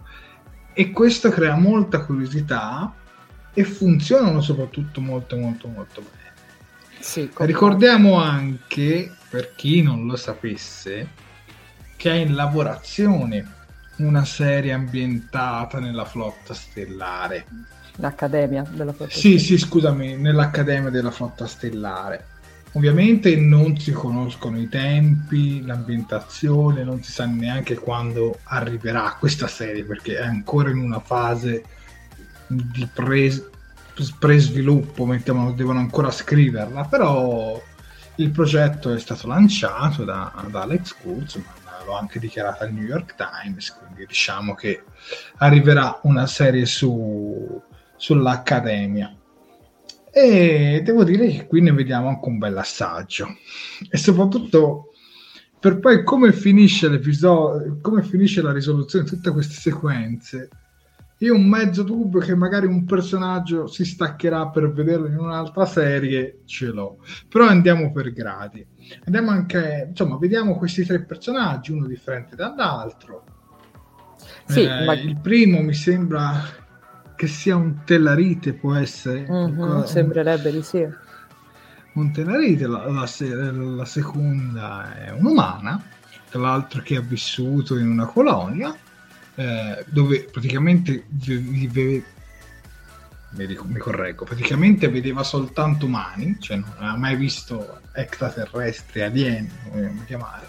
[0.73, 2.93] e questo crea molta curiosità
[3.53, 6.17] e funzionano soprattutto molto molto molto bene.
[6.99, 11.07] Sì, Ricordiamo anche, per chi non lo sapesse,
[11.95, 13.53] che è in lavorazione
[13.97, 17.45] una serie ambientata nella flotta stellare.
[17.95, 19.39] L'Accademia della flotta stellare?
[19.39, 22.36] Sì, sì, scusami, nell'Accademia della flotta stellare.
[22.73, 29.84] Ovviamente non si conoscono i tempi, l'ambientazione, non si sa neanche quando arriverà questa serie
[29.84, 31.63] perché è ancora in una fase
[32.45, 33.49] di pre-
[34.19, 37.59] pre-sviluppo, mettiamo, devono ancora scriverla, però
[38.18, 41.45] il progetto è stato lanciato da, da Alex Kurtzman,
[41.86, 44.84] l'ho anche dichiarato al New York Times, quindi diciamo che
[45.38, 47.61] arriverà una serie su,
[47.95, 49.15] sull'Accademia.
[50.11, 53.38] E devo dire che qui ne vediamo anche un bel assaggio.
[53.89, 54.91] E soprattutto
[55.59, 60.49] per poi come finisce l'episodio, come finisce la risoluzione di tutte queste sequenze
[61.20, 66.41] io un mezzo dubbio che magari un personaggio si staccherà per vederlo in un'altra serie
[66.45, 66.99] ce l'ho.
[67.28, 68.65] Però andiamo per gradi.
[69.05, 73.24] Andiamo anche, insomma, vediamo questi tre personaggi, uno differente dall'altro.
[74.45, 74.93] Sì, eh, ma...
[74.93, 76.43] Il primo mi sembra
[77.15, 79.28] che sia un tellarite, può essere.
[79.28, 80.88] Mm-hmm, sembrerebbe di sì.
[81.93, 85.82] Un tellarite, la, la, la seconda è un'umana,
[86.30, 88.76] tra l'altro che ha vissuto in una colonia
[89.38, 92.03] eh, dove praticamente vi, vi,
[93.29, 99.81] mi, mi correggo, praticamente vedeva soltanto umani, cioè non aveva mai visto extraterrestri, alieni, come
[99.81, 100.47] vogliamo chiamare.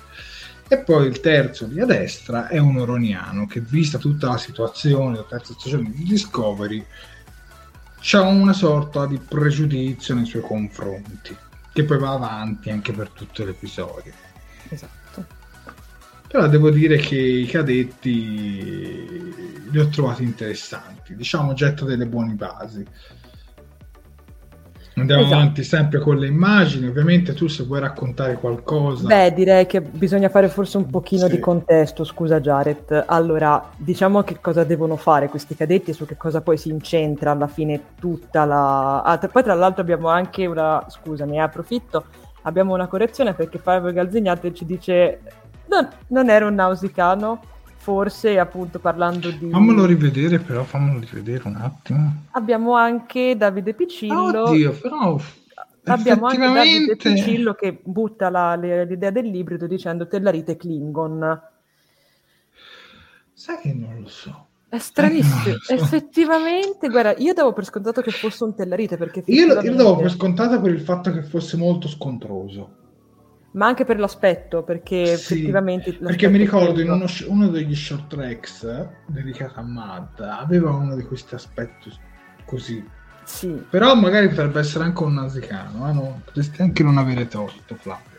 [0.69, 5.17] E poi il terzo lì a destra è un oroniano che, vista tutta la situazione,
[5.17, 6.85] la terza stagione di Discovery,
[8.13, 11.37] ha una sorta di pregiudizio nei suoi confronti,
[11.75, 14.13] che poi va avanti anche per tutto l'episodio.
[14.71, 14.98] Esatto.
[16.29, 19.35] Però devo dire che i cadetti
[19.71, 22.87] li ho trovati interessanti, diciamo getto delle buone basi.
[25.01, 25.37] Andiamo esatto.
[25.37, 29.07] avanti sempre con le immagini, ovviamente tu se vuoi raccontare qualcosa.
[29.07, 31.37] Beh, direi che bisogna fare forse un pochino sì.
[31.37, 33.05] di contesto, scusa Jared.
[33.07, 37.31] Allora, diciamo che cosa devono fare questi cadetti e su che cosa poi si incentra
[37.31, 39.03] alla fine tutta la...
[39.03, 40.85] Ah, poi tra l'altro abbiamo anche una...
[40.89, 42.07] scusami, approfitto,
[42.43, 45.21] abbiamo una correzione perché Fabio Galzignate ci dice
[45.69, 47.41] non, non era un nausicano,
[47.77, 49.51] forse appunto parlando di...
[49.51, 52.25] Fammelo rivedere però, fammelo rivedere un attimo.
[52.33, 54.45] Abbiamo anche Davide Piccillo.
[54.45, 55.19] Oddio, però...
[55.85, 61.41] Abbiamo anche Davide Piccillo che butta la, le, l'idea dell'ibrido dicendo Tellarite Klingon.
[63.33, 64.47] Sai che non lo so.
[64.69, 65.73] È stranissimo, so.
[65.73, 69.23] effettivamente, guarda, io davo per scontato che fosse un tellarite perché...
[69.27, 72.78] Io, io davo per scontato per il fatto che fosse molto scontroso
[73.53, 75.95] ma anche per l'aspetto, perché sì, effettivamente...
[75.95, 81.03] Perché mi ricordo in uno, uno, degli short tracks dedicato a Mad aveva uno di
[81.03, 81.91] questi aspetti
[82.45, 82.85] così.
[83.25, 83.63] Sì.
[83.69, 85.93] Però magari potrebbe essere anche un nausicano, eh?
[85.93, 86.21] no?
[86.25, 88.17] potresti anche non avere torto, Flavio.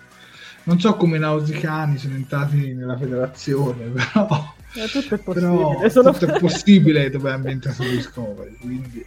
[0.63, 4.53] Non so come i nausicani sono entrati nella federazione, però...
[4.75, 5.89] Eh, tutto è però possibile.
[5.89, 9.05] sono- tutto è possibile dove è ambientato Discovery, quindi...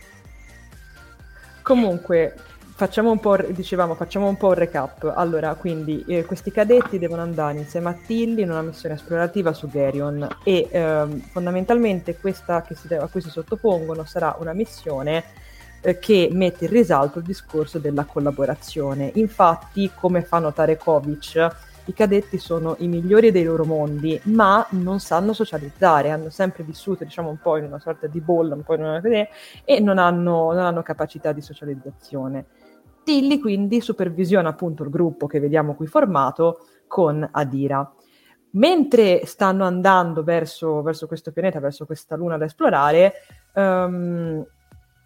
[1.62, 2.34] Comunque,
[2.74, 5.12] facciamo un po', dicevamo, facciamo un po' un recap.
[5.14, 9.68] Allora, quindi, eh, questi cadetti devono andare insieme a Tilly in una missione esplorativa su
[9.68, 15.24] Gerion e ehm, fondamentalmente questa si, a cui si sottopongono sarà una missione
[15.80, 19.10] eh, che mette in risalto il discorso della collaborazione.
[19.14, 25.00] Infatti, come fa notare Kovic, i cadetti sono i migliori dei loro mondi, ma non
[25.00, 28.74] sanno socializzare, hanno sempre vissuto, diciamo, un po' in una sorta di bolla, un po'
[28.74, 29.00] in una
[29.64, 32.46] e non hanno, non hanno capacità di socializzazione.
[33.04, 37.90] Tilly quindi supervisiona appunto il gruppo che vediamo qui formato con Adira.
[38.54, 43.12] Mentre stanno andando verso, verso questo pianeta, verso questa luna da esplorare,
[43.54, 44.46] ehm,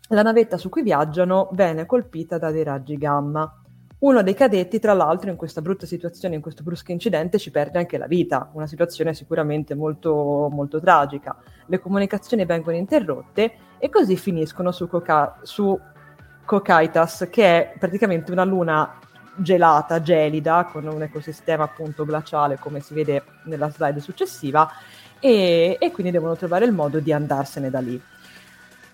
[0.09, 3.61] la navetta su cui viaggiano viene colpita da dei raggi gamma.
[3.99, 7.78] Uno dei cadetti, tra l'altro, in questa brutta situazione, in questo brusco incidente, ci perde
[7.78, 11.36] anche la vita, una situazione sicuramente molto, molto tragica.
[11.66, 15.78] Le comunicazioni vengono interrotte e così finiscono su, Coca- su
[16.47, 18.99] Kokaitas, che è praticamente una luna
[19.34, 24.70] gelata, gelida, con un ecosistema appunto glaciale, come si vede nella slide successiva,
[25.20, 28.01] e, e quindi devono trovare il modo di andarsene da lì.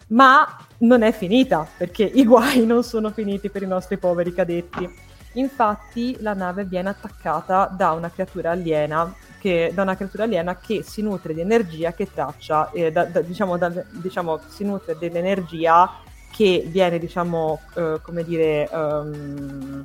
[0.09, 5.11] Ma non è finita, perché i guai non sono finiti per i nostri poveri cadetti.
[5.35, 10.83] Infatti la nave viene attaccata da una creatura aliena che, da una creatura aliena che
[10.83, 15.91] si nutre di energia che traccia, eh, da, da, diciamo, da, diciamo, si nutre dell'energia
[16.33, 19.85] che viene, diciamo, eh, come dire, um,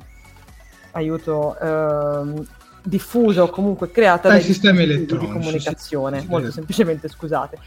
[0.92, 2.46] aiuto, um,
[2.82, 5.26] diffuso o comunque creata dai dai sistemi elettronici.
[5.26, 6.26] di comunicazione, sì.
[6.26, 7.58] molto semplicemente, scusate.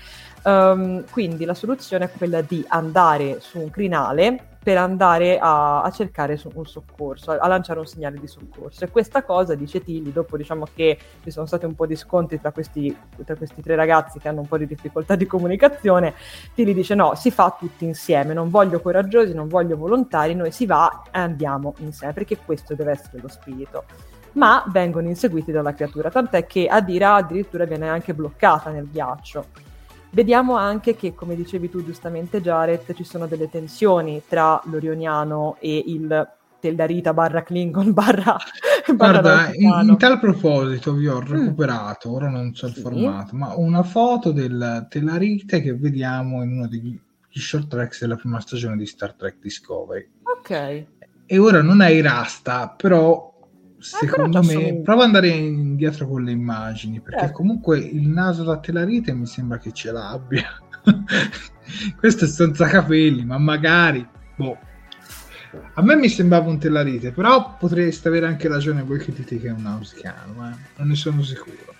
[0.44, 5.90] Um, quindi la soluzione è quella di andare su un crinale per andare a, a
[5.90, 8.84] cercare un soccorso, a, a lanciare un segnale di soccorso.
[8.84, 12.40] E questa cosa, dice Tilly, dopo diciamo che ci sono stati un po' di scontri
[12.40, 12.96] tra questi,
[13.26, 16.14] tra questi tre ragazzi che hanno un po' di difficoltà di comunicazione,
[16.54, 20.66] Tilly dice no, si fa tutti insieme, non voglio coraggiosi, non voglio volontari, noi si
[20.66, 23.86] va e andiamo insieme, perché questo deve essere lo spirito.
[24.34, 29.70] Ma vengono inseguiti dalla creatura, tant'è che Adira addirittura viene anche bloccata nel ghiaccio.
[30.14, 35.84] Vediamo anche che, come dicevi tu giustamente Jared, ci sono delle tensioni tra l'Orioniano e
[35.88, 38.38] il Teldarita barra Klingon barra,
[38.94, 42.76] barra Guarda, in, in tal proposito vi ho recuperato, ora non so il Mm.
[42.76, 42.82] Sì.
[42.82, 47.00] formato, ma una foto del Telarite che vediamo in uno degli
[47.34, 50.06] gli short tracks della prima stagione di Star Trek Discovery.
[50.24, 50.86] Ok,
[51.26, 53.31] E ora non è Irasta, però
[53.82, 54.82] secondo me t'assomiglia.
[54.84, 57.34] prova ad andare indietro con le immagini, perché Ecco.
[57.34, 60.48] comunque il naso da Telarite mi sembra che ce l'abbia.
[61.98, 64.06] Questo è senza capelli, ma magari
[64.36, 64.58] boh.
[65.74, 69.48] A me mi sembrava un Telarite, però potreste avere anche ragione voi che dite che
[69.48, 71.71] è un nausicano, ma non ne sono sicuro.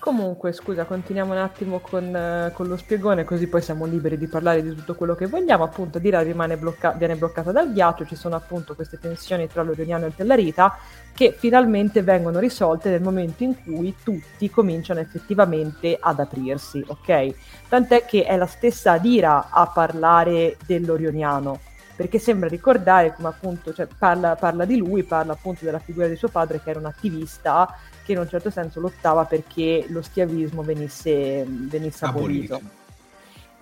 [0.00, 4.28] Comunque, scusa, continuiamo un attimo con, eh, con lo spiegone, così poi siamo liberi di
[4.28, 5.62] parlare di tutto quello che vogliamo.
[5.62, 10.14] Appunto, Dira blocca- viene bloccata dal ghiaccio, ci sono appunto queste tensioni tra l'Orioniano e
[10.16, 10.74] Tellarita
[11.12, 17.34] che finalmente vengono risolte nel momento in cui tutti cominciano effettivamente ad aprirsi, ok?
[17.68, 21.60] Tant'è che è la stessa Adira a parlare dell'Orioniano,
[21.94, 26.16] perché sembra ricordare come appunto, cioè, parla, parla di lui, parla appunto della figura di
[26.16, 27.68] suo padre che era un attivista
[28.12, 32.54] in un certo senso lottava perché lo schiavismo venisse, venisse abolito.
[32.54, 32.78] Abolito.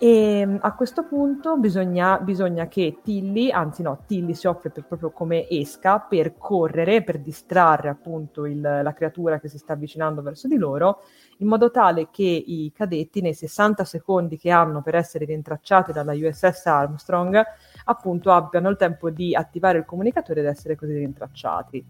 [0.01, 4.85] E mm, a questo punto bisogna, bisogna che Tilly, anzi no, Tilly si offre per-
[4.85, 10.23] proprio come esca per correre, per distrarre appunto il- la creatura che si sta avvicinando
[10.23, 11.01] verso di loro,
[11.39, 16.13] in modo tale che i cadetti nei 60 secondi che hanno per essere rintracciati dalla
[16.13, 17.43] USS Armstrong
[17.87, 21.85] appunto abbiano il tempo di attivare il comunicatore ed essere così rintracciati.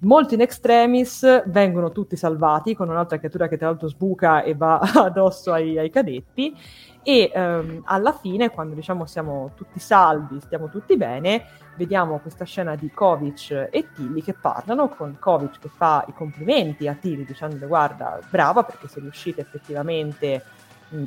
[0.00, 4.78] Molti in extremis vengono tutti salvati con un'altra creatura che tra l'altro sbuca e va
[4.94, 6.54] addosso ai, ai cadetti.
[7.02, 12.76] E ehm, alla fine quando diciamo siamo tutti salvi, stiamo tutti bene, vediamo questa scena
[12.76, 17.66] di Kovic e Tilly che parlano con Kovic che fa i complimenti a Tilly dicendole
[17.66, 20.42] guarda brava perché sei riuscita effettivamente
[20.88, 21.02] mh,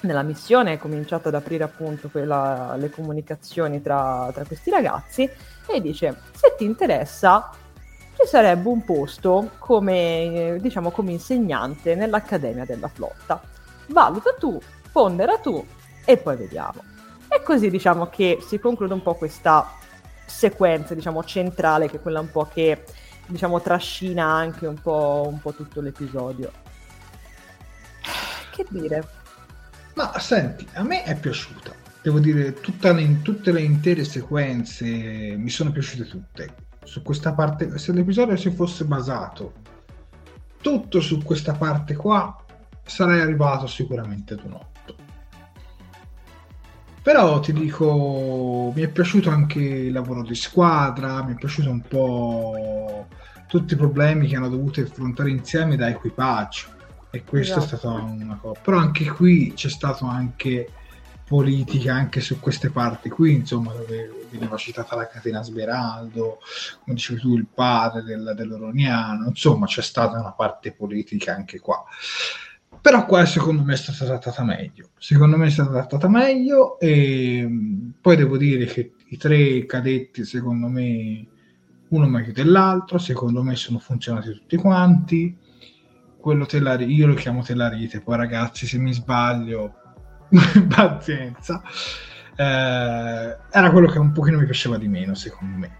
[0.00, 5.28] nella missione, hai cominciato ad aprire appunto quella- le comunicazioni tra, tra questi ragazzi.
[5.66, 7.50] E dice se ti interessa
[8.20, 13.40] ci sarebbe un posto come, eh, diciamo, come insegnante nell'Accademia della Flotta.
[13.86, 14.60] Valuta tu,
[14.90, 15.64] pondera tu
[16.04, 16.82] e poi vediamo.
[17.28, 19.72] E così diciamo che si conclude un po' questa
[20.26, 22.82] sequenza, diciamo, centrale, che è quella un po' che,
[23.26, 26.50] diciamo, trascina anche un po', un po' tutto l'episodio.
[28.50, 29.08] Che dire?
[29.94, 31.72] Ma senti, a me è piaciuta.
[32.02, 36.66] devo dire, tutta, in tutte le intere sequenze mi sono piaciute tutte.
[36.88, 39.52] Su questa parte, se l'episodio si fosse basato
[40.62, 42.34] tutto su questa parte qua,
[42.82, 44.94] sarei arrivato sicuramente ad un 8.
[47.02, 51.82] Però ti dico, mi è piaciuto anche il lavoro di squadra, mi è piaciuto un
[51.82, 53.06] po'
[53.46, 56.68] tutti i problemi che hanno dovuto affrontare insieme da equipaggio
[57.10, 57.74] e questo esatto.
[57.74, 58.60] è stata una cosa.
[58.62, 60.70] Però anche qui c'è stato anche
[61.28, 66.38] politica anche su queste parti qui, insomma, dove veniva citata la catena Smeraldo,
[66.82, 71.84] come dicevi tu, il padre del, dell'Oroniano, insomma, c'è stata una parte politica anche qua.
[72.80, 74.90] Però qua secondo me è stata trattata meglio.
[74.98, 77.46] Secondo me è stata trattata meglio e
[78.00, 81.26] poi devo dire che i tre cadetti, secondo me,
[81.88, 85.36] uno meglio dell'altro, secondo me sono funzionati tutti quanti.
[86.18, 89.74] Quello telari- io lo chiamo telarite, poi ragazzi se mi sbaglio
[90.68, 91.62] pazienza,
[92.36, 95.70] eh, era quello che un pochino mi piaceva di meno, secondo me,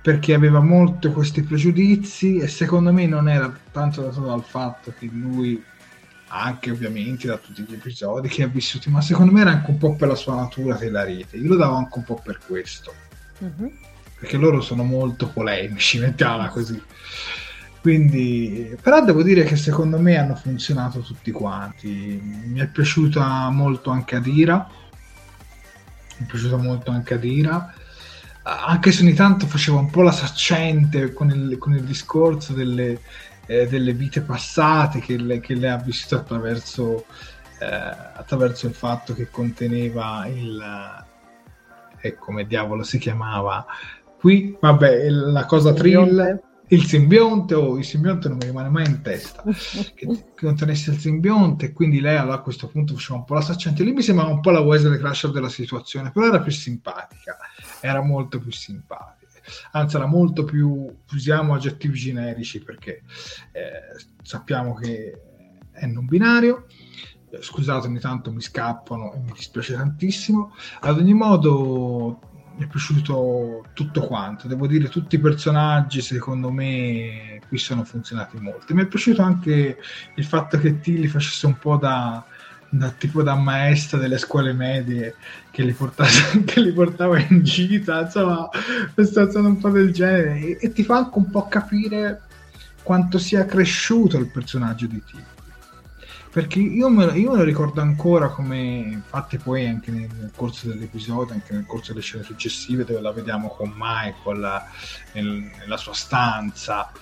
[0.00, 5.08] perché aveva molto questi pregiudizi e secondo me non era tanto dato dal fatto che
[5.12, 5.62] lui,
[6.28, 9.78] anche ovviamente da tutti gli episodi che ha vissuto, ma secondo me era anche un
[9.78, 12.92] po' per la sua natura della rete, io lo davo anche un po' per questo.
[13.42, 13.74] Mm-hmm.
[14.18, 16.82] Perché loro sono molto polemici, mettiamola così.
[17.86, 22.20] Quindi, però devo dire che secondo me hanno funzionato tutti quanti.
[22.20, 24.68] Mi è piaciuta molto anche Adira.
[26.18, 27.72] Mi è piaciuta molto anche Adira.
[28.42, 33.02] Anche se ogni tanto faceva un po' la saccente con il, con il discorso delle,
[33.46, 37.04] eh, delle, vite passate che, le, che lei ha vissuto attraverso,
[37.60, 41.04] eh, attraverso il fatto che conteneva il.
[42.00, 43.64] Eh, come diavolo si chiamava?
[44.18, 48.86] Qui, vabbè, la cosa thrill il simbionte o oh, il simbionte non mi rimane mai
[48.86, 49.42] in testa.
[49.42, 53.40] Che, che contenesse il simbionte quindi lei allora a questo punto faceva un po' la
[53.40, 53.84] saccente.
[53.84, 57.36] Lì mi sembrava un po' la Wesley Crusher della situazione però era più simpatica
[57.80, 59.14] era molto più simpatica.
[59.72, 63.02] Anzi era molto più usiamo aggettivi generici perché
[63.52, 65.20] eh, sappiamo che
[65.70, 66.66] è non binario.
[67.38, 70.54] Scusate ogni tanto mi scappano e mi dispiace tantissimo.
[70.80, 72.20] Ad ogni modo
[72.56, 74.48] mi è piaciuto tutto quanto.
[74.48, 78.74] Devo dire, tutti i personaggi, secondo me, qui sono funzionati molto.
[78.74, 79.78] Mi è piaciuto anche
[80.14, 82.24] il fatto che Tilly facesse un po' da,
[82.68, 85.16] da tipo da maestra delle scuole medie
[85.50, 86.08] che li, portava,
[86.44, 88.48] che li portava in gita, insomma,
[88.96, 90.38] stato un po' del genere.
[90.38, 92.22] E, e ti fa anche un po' capire
[92.82, 95.35] quanto sia cresciuto il personaggio di Tilly
[96.36, 101.32] perché io me, io me, lo ricordo ancora come infatti poi anche nel, corso dell'episodio
[101.32, 104.60] anche nel corso delle scene successive dove la vediamo con Michael
[105.12, 106.92] nel, nella sua stanza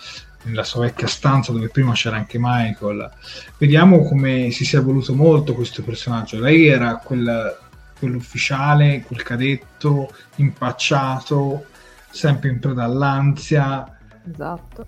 [0.42, 3.10] nella sua vecchia stanza dove prima c'era anche Michael.
[3.58, 6.38] Vediamo come si sia evoluto molto questo personaggio.
[6.38, 7.58] Lei era quel,
[7.98, 11.64] quell'ufficiale quel cadetto impacciato
[12.08, 13.98] sempre in preda all'ansia
[14.30, 14.86] esatto.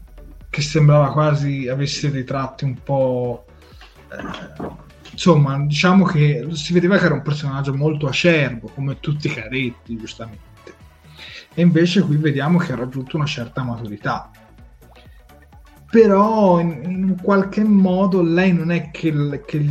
[0.49, 3.47] che sembrava quasi avesse dei tratti un po'
[5.11, 9.97] insomma, diciamo che si vedeva che era un personaggio molto acerbo, come tutti i caretti,
[9.97, 10.45] giustamente.
[11.55, 14.31] E invece qui vediamo che ha raggiunto una certa maturità.
[15.91, 19.65] Però in, in qualche modo lei non è che, che,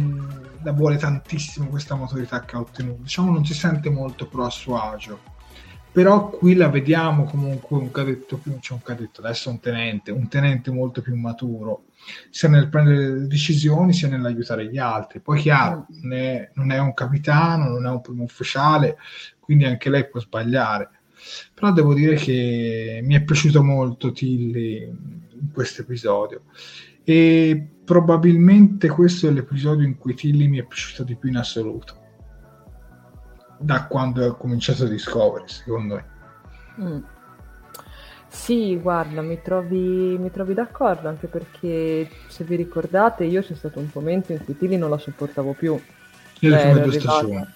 [0.63, 3.03] la vuole tantissimo questa maturità che ha ottenuto.
[3.03, 5.33] Diciamo non si sente molto pro a suo agio.
[5.91, 10.27] Però qui la vediamo comunque un cadetto più, c'è un cadetto, adesso un tenente, un
[10.27, 11.83] tenente molto più maturo
[12.29, 15.19] sia nel prendere decisioni sia nell'aiutare gli altri.
[15.19, 16.01] Poi chiaro, mm.
[16.01, 18.97] non è, non è un capitano, non è un primo ufficiale,
[19.39, 20.89] quindi anche lei può sbagliare.
[21.53, 26.43] Però devo dire che mi è piaciuto molto Tilly in questo episodio
[27.03, 32.01] e probabilmente questo è l'episodio in cui Tilly mi è piaciuto di più in assoluto
[33.59, 36.05] da quando ho cominciato Discovery secondo me
[36.81, 37.03] mm.
[38.35, 43.79] Sì, guarda, mi trovi, mi trovi d'accordo anche perché se vi ricordate io c'è stato
[43.79, 45.79] un momento in cui Tilly non la sopportavo più.
[46.39, 47.47] Cioè, ero arrivata...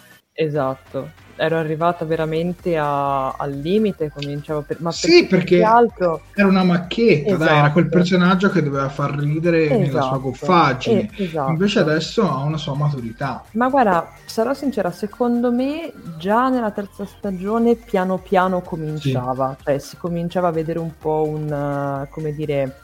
[0.41, 4.77] Esatto, ero arrivata veramente a, al limite, cominciavo per...
[4.79, 6.21] Ma sì, perché altro...
[6.33, 7.43] era una macchietta, esatto.
[7.43, 7.97] dai, era quel esatto.
[7.97, 9.79] personaggio che doveva far ridere esatto.
[9.79, 11.09] nella sua goffaggine.
[11.13, 11.51] Eh, esatto.
[11.51, 13.43] Invece adesso ha una sua maturità.
[13.51, 19.63] Ma guarda, sarò sincera, secondo me già nella terza stagione piano piano cominciava, sì.
[19.65, 22.77] cioè si cominciava a vedere un po' un, come dire,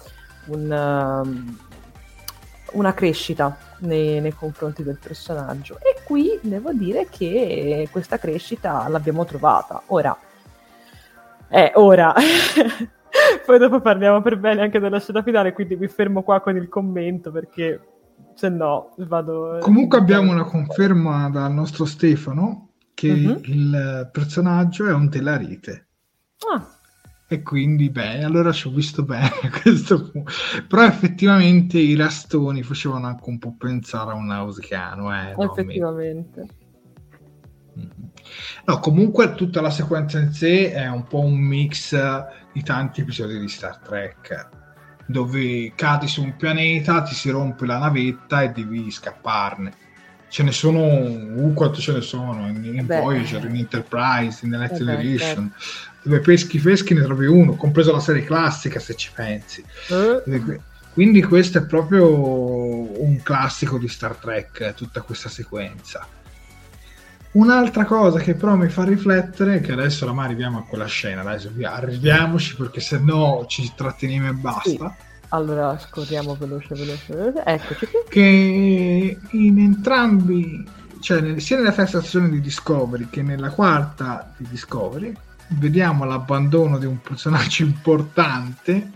[0.47, 1.55] un,
[2.73, 5.77] una crescita nei, nei, confronti del personaggio.
[5.79, 9.81] E qui devo dire che questa crescita l'abbiamo trovata.
[9.87, 10.17] Ora,
[11.49, 12.13] eh, ora.
[13.45, 16.67] Poi dopo parliamo per bene anche della scena finale, quindi mi fermo qua con il
[16.67, 17.79] commento perché
[18.33, 19.59] se no vado...
[19.61, 23.39] Comunque abbiamo una conferma dal nostro Stefano che Mhm.
[23.43, 25.87] il personaggio è un telarite.
[26.51, 26.65] Ah,
[27.27, 30.31] E quindi, beh, allora ci ho visto bene a questo punto.
[30.67, 36.47] Però effettivamente i rastoni facevano anche un po' pensare a un nausicano, eh, effettivamente.
[37.73, 38.11] Mhm.
[38.65, 41.95] No, comunque tutta la sequenza in sé è un po' un mix
[42.51, 44.49] di tanti episodi di Star Trek,
[45.07, 49.73] dove cadi su un pianeta, ti si rompe la navetta e devi scapparne.
[50.27, 52.99] Ce ne sono, uh, quanto ce ne sono, in, in Beh.
[52.99, 55.53] Voyager, in Enterprise, in The Next beh, Generation,
[56.05, 59.63] dove peschi peschi ne trovi uno, compreso la serie classica se ci pensi.
[59.89, 60.61] Eh,
[60.93, 62.07] Quindi questo è proprio
[63.01, 66.07] un classico di Star Trek, tutta questa sequenza.
[67.31, 71.73] Un'altra cosa che però mi fa riflettere, che adesso oramai arriviamo a quella scena, via,
[71.73, 74.95] arriviamoci perché se no ci tratteniamo e basta,
[75.29, 77.43] Allora, scorriamo veloce, veloce, veloce.
[77.45, 80.63] Eccoci che in entrambi,
[80.99, 85.13] cioè sia nella terza stagione di Discovery che nella quarta di Discovery,
[85.49, 88.91] vediamo l'abbandono di un personaggio importante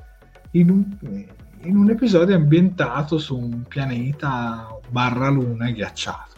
[0.51, 1.25] in un,
[1.61, 6.37] in un episodio ambientato su un pianeta barra luna ghiacciato.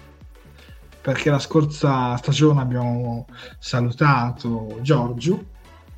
[1.01, 3.25] Perché la scorsa stagione abbiamo
[3.57, 5.45] salutato Giorgio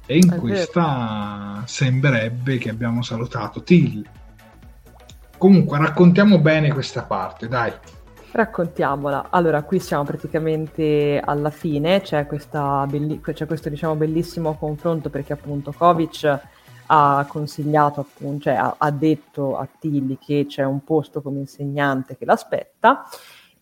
[0.05, 0.41] e in È vero.
[0.41, 4.07] questa sembrerebbe che abbiamo salutato Till.
[5.37, 7.73] Comunque raccontiamo bene questa parte, dai.
[8.35, 9.27] Raccontiamola.
[9.29, 12.25] Allora, qui siamo praticamente alla fine, c'è,
[12.87, 16.39] belli- c'è questo diciamo, bellissimo confronto perché appunto Kovic
[16.87, 22.17] ha consigliato, appunto, cioè ha, ha detto a Tilly che c'è un posto come insegnante
[22.17, 23.03] che l'aspetta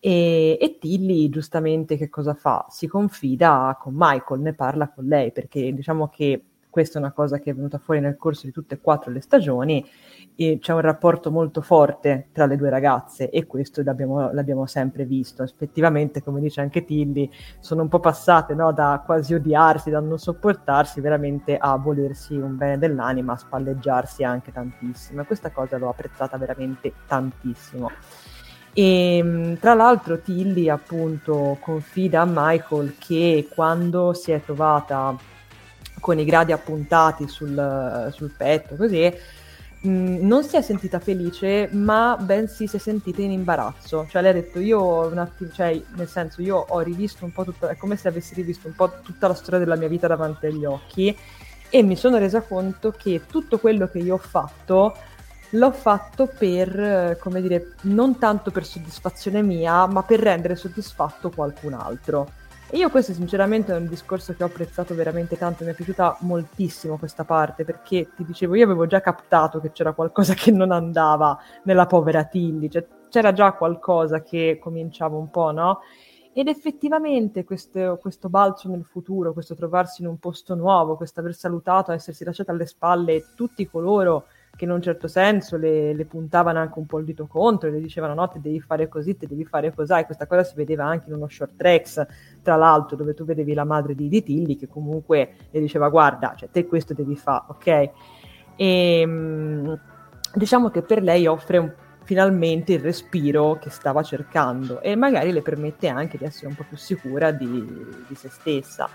[0.00, 2.64] e, e Tilly giustamente che cosa fa?
[2.70, 7.38] Si confida con Michael, ne parla con lei perché diciamo che questa è una cosa
[7.38, 9.84] che è venuta fuori nel corso di tutte e quattro le stagioni
[10.34, 15.04] e c'è un rapporto molto forte tra le due ragazze e questo l'abbiamo, l'abbiamo sempre
[15.04, 15.42] visto.
[15.42, 17.30] Effettivamente, come dice anche Tilly,
[17.60, 22.56] sono un po' passate no, da quasi odiarsi, da non sopportarsi, veramente a volersi un
[22.56, 25.20] bene dell'anima, a spalleggiarsi anche tantissimo.
[25.22, 27.90] E questa cosa l'ho apprezzata veramente tantissimo.
[28.74, 35.14] E mh, tra l'altro Tilly appunto confida a Michael che quando si è trovata
[36.00, 39.12] con i gradi appuntati sul, sul petto, così,
[39.82, 44.06] mh, non si è sentita felice, ma bensì si è sentita in imbarazzo.
[44.08, 47.44] Cioè, lei ha detto: Io un attimo, cioè, nel senso, io ho rivisto un po'
[47.44, 50.46] tutto, è come se avessi rivisto un po' tutta la storia della mia vita davanti
[50.46, 51.16] agli occhi
[51.74, 54.94] e mi sono resa conto che tutto quello che io ho fatto
[55.54, 61.74] l'ho fatto per, come dire, non tanto per soddisfazione mia, ma per rendere soddisfatto qualcun
[61.74, 62.30] altro.
[62.72, 66.96] Io questo sinceramente è un discorso che ho apprezzato veramente tanto, mi è piaciuta moltissimo
[66.96, 71.38] questa parte, perché ti dicevo, io avevo già captato che c'era qualcosa che non andava
[71.64, 75.80] nella povera Tilly, cioè c'era già qualcosa che cominciava un po', no?
[76.32, 81.34] Ed effettivamente questo, questo balzo nel futuro, questo trovarsi in un posto nuovo, questo aver
[81.34, 86.58] salutato, essersi lasciato alle spalle tutti coloro che in un certo senso le, le puntavano
[86.58, 89.44] anche un po' il dito contro le dicevano no, te devi fare così, te devi
[89.44, 92.06] fare così, e questa cosa si vedeva anche in uno short tracks,
[92.42, 96.34] tra l'altro, dove tu vedevi la madre di, di Tilly che comunque le diceva guarda,
[96.36, 97.90] cioè te questo devi fare, ok?
[98.56, 99.80] E mh,
[100.34, 101.72] diciamo che per lei offre un,
[102.04, 106.64] finalmente il respiro che stava cercando e magari le permette anche di essere un po'
[106.68, 107.46] più sicura di,
[108.06, 108.88] di se stessa.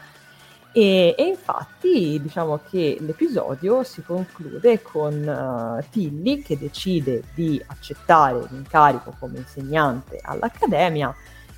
[0.78, 8.46] E, e, infatti diciamo che l'episodio si conclude con uh, Tilly che decide di accettare
[8.52, 11.16] l'incarico come insegnante all'Accademia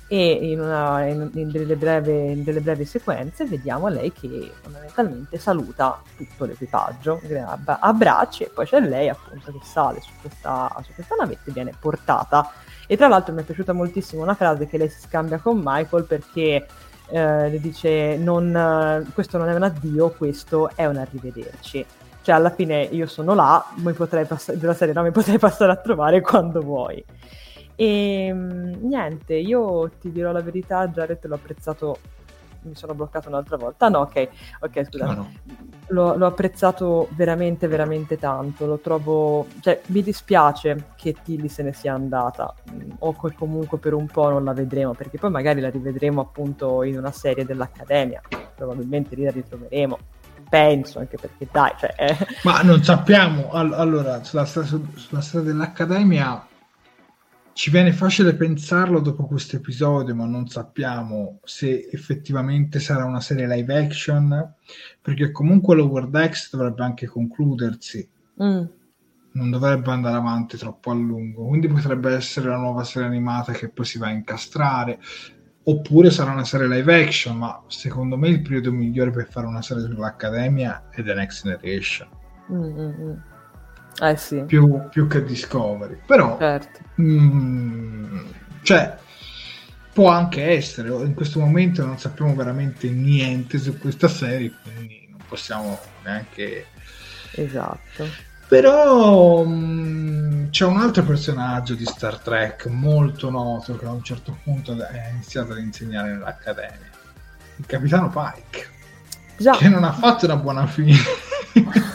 [0.08, 5.36] e in, una, in, in, delle breve, in, delle brevi sequenze vediamo lei che fondamentalmente
[5.36, 7.20] saluta tutto l'equipaggio,
[7.64, 11.74] abbracci e poi c'è lei appunto che sale su questa, su questa navetta e viene
[11.78, 12.50] portata.
[12.86, 16.04] E tra l'altro mi è piaciuta moltissimo una frase che lei si scambia con Michael
[16.04, 16.66] perché
[17.10, 21.84] eh, le dice non, questo non è un addio, questo è un arrivederci.
[22.22, 25.72] Cioè alla fine io sono là, mi potrei pass- della serie no, mi potrei passare
[25.72, 27.02] a trovare quando vuoi.
[27.74, 31.98] E niente, io ti dirò la verità, Jared l'ho apprezzato,
[32.62, 33.88] mi sono bloccato un'altra volta.
[33.88, 34.28] No, ok,
[34.60, 35.04] ok, scusa.
[35.06, 35.32] No, no.
[35.88, 38.66] L'ho, l'ho, apprezzato veramente, veramente tanto.
[38.66, 42.54] Lo trovo, cioè, mi dispiace che Tilly se ne sia andata,
[42.98, 46.82] o che comunque per un po' non la vedremo, perché poi magari la rivedremo appunto
[46.82, 48.20] in una serie dell'Accademia.
[48.54, 49.98] Probabilmente lì la ritroveremo.
[50.48, 52.16] Penso anche perché, dai, cioè, eh.
[52.42, 53.50] ma non sappiamo.
[53.52, 56.48] All- allora, sulla, sulla storia dell'Accademia
[57.52, 63.46] ci viene facile pensarlo dopo questo episodio, ma non sappiamo se effettivamente sarà una serie
[63.46, 64.54] live action,
[65.00, 68.08] perché comunque l'Over Decks dovrebbe anche concludersi,
[68.42, 68.62] mm.
[69.32, 73.68] non dovrebbe andare avanti troppo a lungo, quindi potrebbe essere la nuova serie animata che
[73.68, 74.98] poi si va a incastrare.
[75.62, 79.62] oppure sarà una serie live action, ma secondo me il periodo migliore per fare una
[79.62, 82.08] serie sull'Accademia è The Next Generation.
[82.50, 83.12] Mm-hmm.
[84.00, 84.42] Eh sì.
[84.46, 85.98] Più, più, che Discovery.
[86.06, 86.80] Però, certo.
[86.94, 88.24] mh,
[88.62, 88.96] cioè,
[89.92, 95.20] può anche essere, in questo momento non sappiamo veramente niente su questa serie, quindi non
[95.28, 96.66] possiamo neanche...
[97.32, 98.28] Esatto.
[98.48, 104.38] Però mh, c'è un altro personaggio di Star Trek molto noto che a un certo
[104.42, 106.90] punto è iniziato ad insegnare nell'Accademia,
[107.56, 108.66] il capitano Pike,
[109.36, 109.52] Già.
[109.52, 110.96] che non ha fatto una buona fine.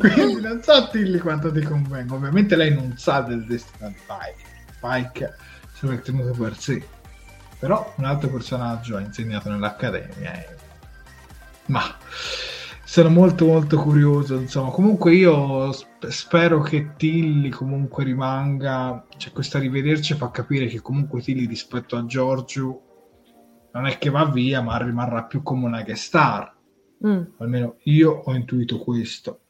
[0.00, 2.14] Quindi non so dirgli quanto ti convenga.
[2.14, 4.48] Ovviamente lei non sa del destino di Pike.
[4.80, 5.36] Pike
[5.74, 6.82] se l'è tenuto per sé.
[7.58, 10.32] Però un altro personaggio ha insegnato nell'Accademia.
[10.32, 10.56] E...
[11.66, 11.82] Ma
[12.90, 15.70] sono molto molto curioso insomma comunque io
[16.08, 22.04] spero che Tilly comunque rimanga cioè questa rivederci fa capire che comunque Tilly rispetto a
[22.04, 22.82] Giorgio
[23.74, 26.52] non è che va via ma rimarrà più come una guest star
[27.06, 27.22] mm.
[27.38, 29.42] almeno io ho intuito questo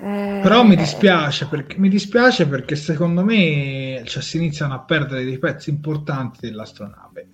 [0.00, 0.40] eh...
[0.42, 5.38] però mi dispiace perché, mi dispiace perché secondo me cioè, si iniziano a perdere dei
[5.38, 7.28] pezzi importanti dell'astronave.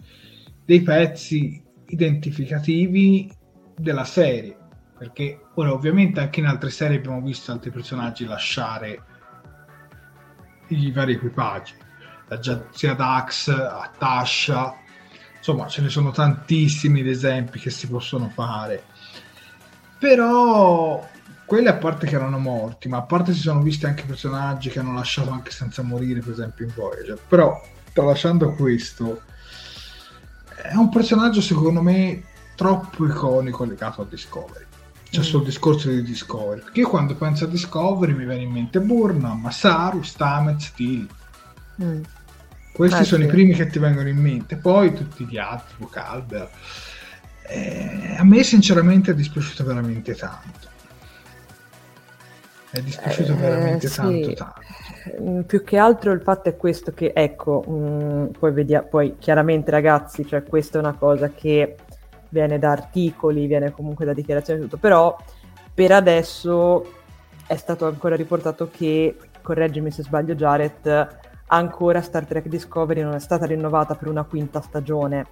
[0.64, 3.30] Dei pezzi identificativi
[3.76, 4.56] della serie.
[4.98, 9.02] Perché ora ovviamente anche in altre serie abbiamo visto altri personaggi lasciare
[10.68, 11.74] i vari equipaggi.
[12.26, 12.39] Da
[12.72, 14.74] sia Dax a Tasha
[15.39, 18.85] insomma ce ne sono tantissimi esempi che si possono fare.
[19.98, 21.06] Però
[21.49, 24.81] quelli a parte che erano morti ma a parte si sono visti anche personaggi che
[24.81, 27.19] hanno lasciato anche senza morire per esempio in Voyager.
[27.27, 27.59] Però
[27.95, 29.23] tralasciando questo
[30.55, 32.23] è un personaggio secondo me
[32.55, 34.66] troppo iconico legato a Discovery.
[35.09, 35.27] Cioè mm.
[35.27, 36.61] sul discorso di Discovery.
[36.61, 41.09] Perché io quando penso a Discovery mi viene in mente Burnham, Masaru, Stamets, Till.
[41.83, 42.03] Mm.
[42.75, 43.29] questi ah, sono sì.
[43.29, 44.57] i primi che ti vengono in mente.
[44.57, 46.51] Poi tutti gli altri, Vocalber
[47.49, 50.77] eh, a me sinceramente è dispiaciuto veramente tanto
[52.70, 53.97] è dispiaciuto eh, veramente sì.
[53.97, 54.61] tanto, tanto.
[55.20, 59.16] Mm, più che altro il fatto è questo che, ecco, mh, mm, poi, vediamo, poi
[59.19, 61.77] chiaramente ragazzi, cioè questa è una cosa che
[62.31, 65.16] viene da articoli, viene comunque da dichiarazioni e tutto, però
[65.73, 66.93] per adesso
[67.47, 71.16] è stato ancora riportato che, correggimi se sbaglio Jared,
[71.47, 75.27] ancora Star Trek Discovery non è stata rinnovata per una quinta stagione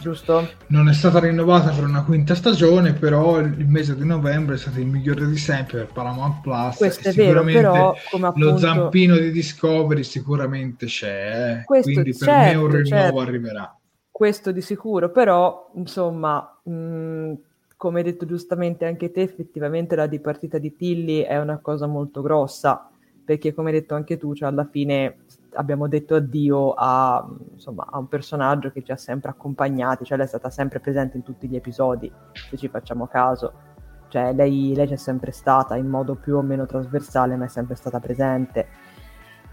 [0.00, 0.48] giusto?
[0.68, 4.78] Non è stata rinnovata per una quinta stagione, però il mese di novembre è stato
[4.80, 6.76] il migliore di sempre per Paramount Plus.
[6.76, 8.32] Questo è vero, però appunto...
[8.36, 11.64] lo zampino di Discovery sicuramente c'è, eh.
[11.64, 13.20] Questo, quindi per certo, me un rinnovo certo.
[13.20, 13.78] arriverà.
[14.10, 17.32] Questo di sicuro, però insomma, mh, mm,
[17.76, 22.22] come hai detto giustamente anche te, effettivamente la dipartita di Tilly è una cosa molto
[22.22, 22.90] grossa,
[23.24, 25.18] perché come hai detto anche tu, cioè alla fine
[25.54, 30.26] abbiamo detto addio a, insomma, a, un personaggio che ci ha sempre accompagnati, cioè lei
[30.26, 33.66] è stata sempre presente in tutti gli episodi, se ci facciamo caso.
[34.08, 37.74] Cioè lei, lei c'è sempre stata in modo più o meno trasversale, ma è sempre
[37.74, 38.68] stata presente.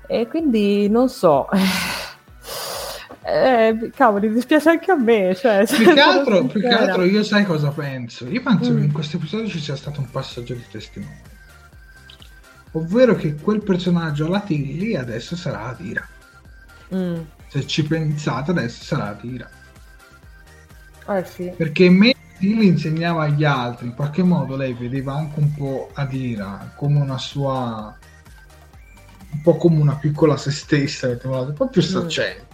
[0.08, 1.48] E quindi non so.
[3.28, 5.34] Eh, cavolo, dispiace anche a me.
[5.34, 8.28] Cioè, più, che altro, più che altro, io sai cosa penso?
[8.28, 8.78] Io penso mm.
[8.78, 11.35] che in questo episodio ci sia stato un passaggio di testimone
[12.76, 16.08] ovvero che quel personaggio alla Tilly adesso sarà Adira.
[16.94, 17.22] Mm.
[17.48, 19.50] Se ci pensate adesso sarà Adira.
[21.08, 21.54] Eh sì.
[21.56, 26.74] Perché mentre Tilly insegnava agli altri, in qualche modo lei vedeva anche un po' Adira
[26.76, 27.98] come una sua...
[29.32, 32.48] un po' come una piccola se stessa, un po' più saccente.
[32.50, 32.54] Mm.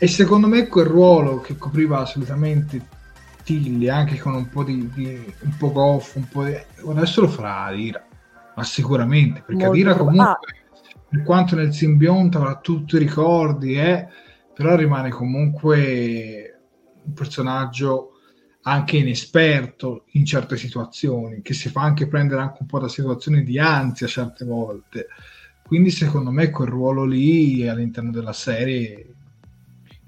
[0.00, 2.96] E secondo me quel ruolo che copriva solitamente
[3.44, 6.56] Tilly, anche con un po' di, di un po' goff, un po' di...
[6.88, 8.07] adesso lo farà Adira
[8.58, 10.38] ma sicuramente, perché Molto Adira comunque, ah.
[11.08, 14.08] per quanto nel simbionte avrà tutti i ricordi, eh,
[14.52, 16.60] però rimane comunque
[17.04, 18.14] un personaggio
[18.62, 23.44] anche inesperto in certe situazioni, che si fa anche prendere anche un po' da situazioni
[23.44, 25.06] di ansia certe volte.
[25.62, 29.14] Quindi secondo me quel ruolo lì all'interno della serie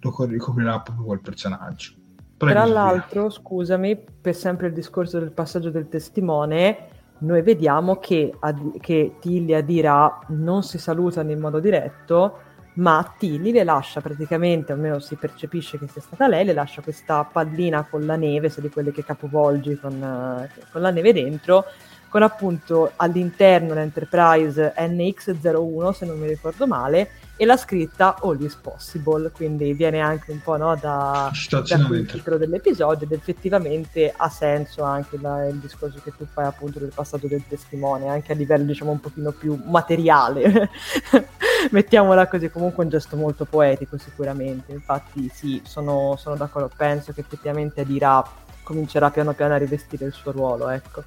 [0.01, 1.93] lo ricoprirà proprio quel personaggio.
[2.37, 6.89] Prego, Tra l'altro, scusami, per sempre il discorso del passaggio del testimone,
[7.21, 12.39] noi vediamo che, Ad- che Tilly Adira non si salutano in modo diretto,
[12.75, 17.25] ma Tilly le lascia praticamente, almeno si percepisce che sia stata lei, le lascia questa
[17.25, 21.65] pallina con la neve, se di quelle che capovolgi con, uh, con la neve dentro,
[22.09, 27.11] con appunto all'interno l'Enterprise NX01, se non mi ricordo male,
[27.41, 32.05] e la scritta All is Possible, quindi viene anche un po' no, da, da il
[32.05, 36.93] titolo dell'episodio ed effettivamente ha senso anche la, il discorso che tu fai appunto del
[36.95, 40.69] passaggio del testimone, anche a livello diciamo un pochino più materiale.
[41.73, 44.73] Mettiamola così, comunque un gesto molto poetico sicuramente.
[44.73, 48.23] Infatti sì, sono, sono d'accordo, penso che effettivamente Adira
[48.63, 51.03] comincerà piano piano a rivestire il suo ruolo, ecco.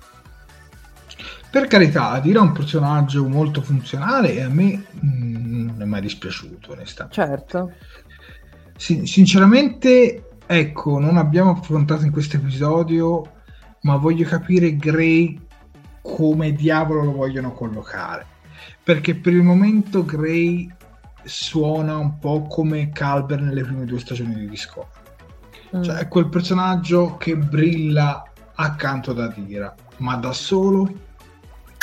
[1.53, 5.85] Per carità, Adira è un personaggio molto funzionale e a me mh, mm, non è
[5.85, 7.21] mai dispiaciuto, onestamente.
[7.21, 7.71] Certo.
[8.75, 13.33] Sì, sinceramente, ecco, non abbiamo affrontato in questo episodio,
[13.81, 15.39] ma voglio capire Gray
[16.01, 18.25] come diavolo lo vogliono collocare.
[18.81, 20.67] Perché per il momento Gray
[21.23, 24.87] suona un po' come Calber nelle prime due stagioni di Discord.
[25.77, 25.83] Mm.
[25.83, 28.23] Cioè è quel personaggio che brilla
[28.55, 31.11] accanto ad Adira, ma da solo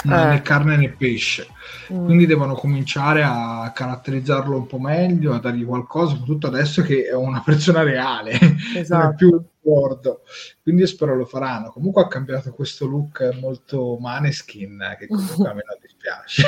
[0.04, 0.28] non è eh.
[0.28, 1.46] né carne né pesce.
[1.92, 2.04] Mm.
[2.04, 7.14] Quindi devono cominciare a caratterizzarlo un po' meglio, a dargli qualcosa, soprattutto adesso che è
[7.14, 8.38] una persona reale,
[8.76, 9.02] esatto.
[9.02, 10.22] non è più un bordo.
[10.62, 11.70] Quindi spero lo faranno.
[11.70, 16.44] Comunque ha cambiato questo look molto maneskin, che comunque a me non dispiace,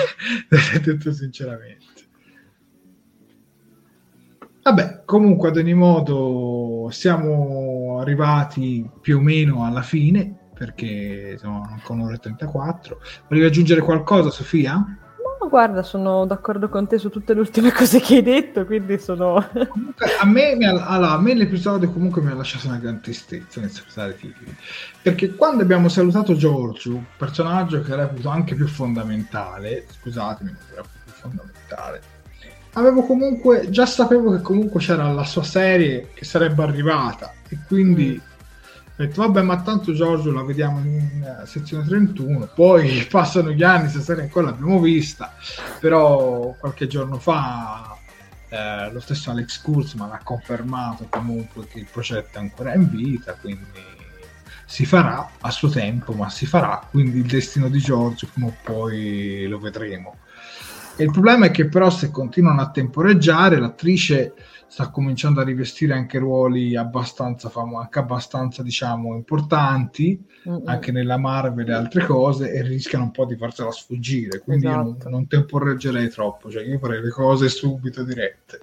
[0.82, 2.10] detto sinceramente.
[4.62, 11.98] Vabbè, comunque ad ogni modo siamo arrivati più o meno alla fine perché sono con
[11.98, 13.00] un'ora e 34.
[13.28, 14.74] Volevi aggiungere qualcosa, Sofia?
[14.76, 18.96] No, guarda, sono d'accordo con te su tutte le ultime cose che hai detto, quindi
[18.98, 19.34] sono...
[19.38, 24.14] a, me, allora, a me l'episodio comunque mi ha lasciato una gran tristezza nel salutare
[24.14, 24.56] Tigri,
[25.02, 32.00] perché quando abbiamo salutato Giorgio, personaggio che reputo anche più fondamentale, scusatemi, era più fondamentale,
[32.74, 38.20] avevo comunque, già sapevo che comunque c'era la sua serie che sarebbe arrivata e quindi...
[38.22, 38.30] Mm
[38.94, 43.62] ho detto vabbè ma tanto Giorgio la vediamo in uh, sezione 31 poi passano gli
[43.62, 45.34] anni se serie ancora l'abbiamo vista.
[45.80, 47.96] Però qualche giorno fa
[48.48, 53.32] eh, lo stesso Alex Kurzman ha confermato comunque che il progetto è ancora in vita
[53.32, 53.80] quindi
[54.66, 58.56] si farà a suo tempo ma si farà quindi il destino di Giorgio prima o
[58.62, 60.16] poi lo vedremo.
[60.96, 64.34] E il problema è che però se continuano a temporeggiare l'attrice
[64.72, 70.18] sta cominciando a rivestire anche ruoli abbastanza famo- anche abbastanza diciamo importanti
[70.48, 70.62] Mm-mm.
[70.64, 74.80] anche nella Marvel e altre cose e rischiano un po' di farsela sfuggire quindi esatto.
[74.80, 78.60] non, non temporeggerei troppo cioè io farei le cose subito dirette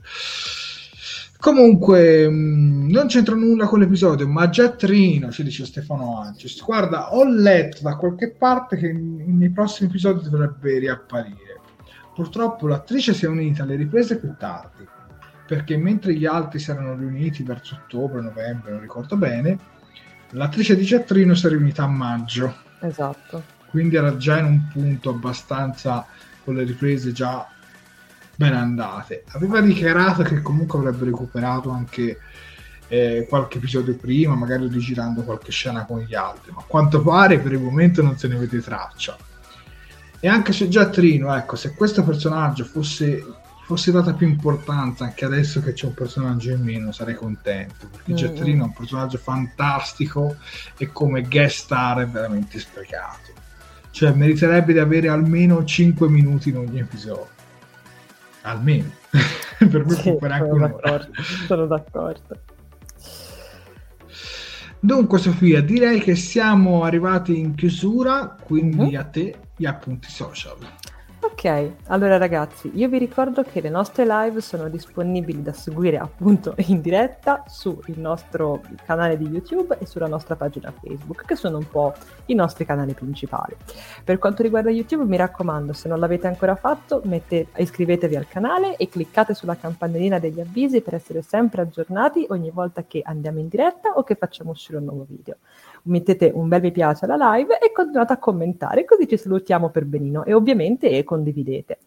[1.42, 6.62] Comunque, mh, mm, non c'entra nulla con l'episodio, ma già Trino, ci dice Stefano Ancis,
[6.62, 11.62] guarda, ho letto da qualche parte che nei prossimi episodi dovrebbe riapparire.
[12.14, 14.98] Purtroppo l'attrice si è unita alle riprese più tardi
[15.50, 19.58] perché mentre gli altri si erano riuniti verso ottobre, novembre, non ricordo bene,
[20.34, 22.56] l'attrice di Ciattrino si è riunita a maggio.
[22.82, 23.44] Esatto.
[23.66, 26.06] Quindi era già in un punto abbastanza
[26.44, 27.50] con le riprese già
[28.36, 29.24] ben andate.
[29.30, 32.20] Aveva dichiarato che comunque avrebbe recuperato anche
[32.88, 37.40] eh, qualche episodio prima, magari rigirando qualche scena con gli altri, ma a quanto pare
[37.40, 39.18] per il momento non se ne vede traccia.
[40.20, 43.24] E anche se già Trino, ecco, se questo personaggio fosse
[43.70, 47.88] fosse data più importanza anche adesso che c'è un personaggio in meno sarei contento.
[47.92, 48.16] Perché mm.
[48.16, 50.38] Getterino è un personaggio fantastico
[50.76, 53.32] e come guest star è veramente sprecato.
[53.92, 57.28] Cioè meriterebbe di avere almeno 5 minuti in ogni episodio.
[58.42, 58.90] Almeno.
[59.60, 61.08] Per me sì, può anche un'ora.
[61.46, 62.42] sono d'accordo.
[64.80, 69.00] Dunque Sofia direi che siamo arrivati in chiusura quindi mm-hmm.
[69.00, 70.58] a te gli appunti social
[71.22, 76.54] Ok, allora ragazzi, io vi ricordo che le nostre live sono disponibili da seguire appunto
[76.68, 81.68] in diretta sul nostro canale di YouTube e sulla nostra pagina Facebook, che sono un
[81.68, 81.94] po'
[82.28, 83.54] i nostri canali principali.
[84.02, 88.78] Per quanto riguarda YouTube, mi raccomando, se non l'avete ancora fatto, mette, iscrivetevi al canale
[88.78, 93.50] e cliccate sulla campanellina degli avvisi per essere sempre aggiornati ogni volta che andiamo in
[93.50, 95.36] diretta o che facciamo uscire un nuovo video
[95.84, 99.86] mettete un bel mi piace alla live e continuate a commentare, così ci salutiamo per
[99.86, 101.80] benino e ovviamente condividete.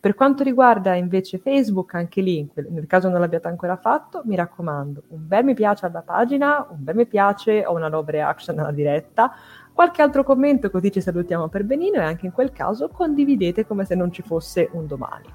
[0.00, 5.04] Per quanto riguarda invece Facebook, anche lì, nel caso non l'abbiate ancora fatto, mi raccomando,
[5.08, 8.70] un bel mi piace alla pagina, un bel mi piace o una love reaction alla
[8.70, 9.32] diretta,
[9.72, 13.84] qualche altro commento così ci salutiamo per benino e anche in quel caso condividete come
[13.84, 15.26] se non ci fosse un domani.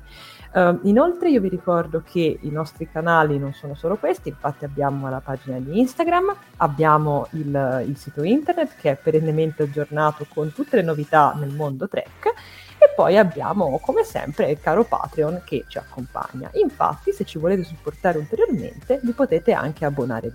[0.52, 5.08] Uh, inoltre io vi ricordo che i nostri canali non sono solo questi, infatti abbiamo
[5.08, 10.78] la pagina di Instagram, abbiamo il, il sito internet che è perennemente aggiornato con tutte
[10.78, 12.34] le novità nel mondo Trek
[12.80, 16.50] e poi abbiamo come sempre il caro Patreon che ci accompagna.
[16.54, 20.34] Infatti se ci volete supportare ulteriormente vi potete anche abbonare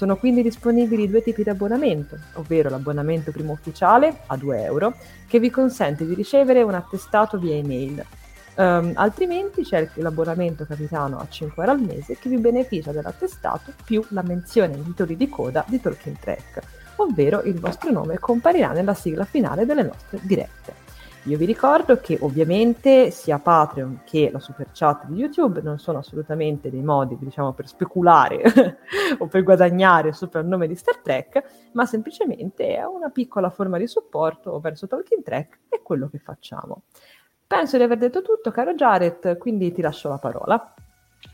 [0.00, 4.94] sono quindi disponibili due tipi di abbonamento, ovvero l'abbonamento primo ufficiale a 2 euro,
[5.28, 8.02] che vi consente di ricevere un attestato via email
[8.56, 14.04] Um, altrimenti c'è l'abbonamento capitano a 5 euro al mese che vi beneficia dell'attestato più
[14.08, 16.60] la menzione nei titoli di coda di Talking Track,
[16.96, 20.88] ovvero il vostro nome comparirà nella sigla finale delle nostre dirette.
[21.24, 25.98] Io vi ricordo che ovviamente sia Patreon che la super chat di YouTube non sono
[25.98, 28.78] assolutamente dei modi, diciamo, per speculare
[29.18, 33.76] o per guadagnare sopra il nome di Star Trek, ma semplicemente è una piccola forma
[33.76, 36.84] di supporto verso Talking Track e quello che facciamo.
[37.50, 40.72] Penso di aver detto tutto, caro Jared, quindi ti lascio la parola.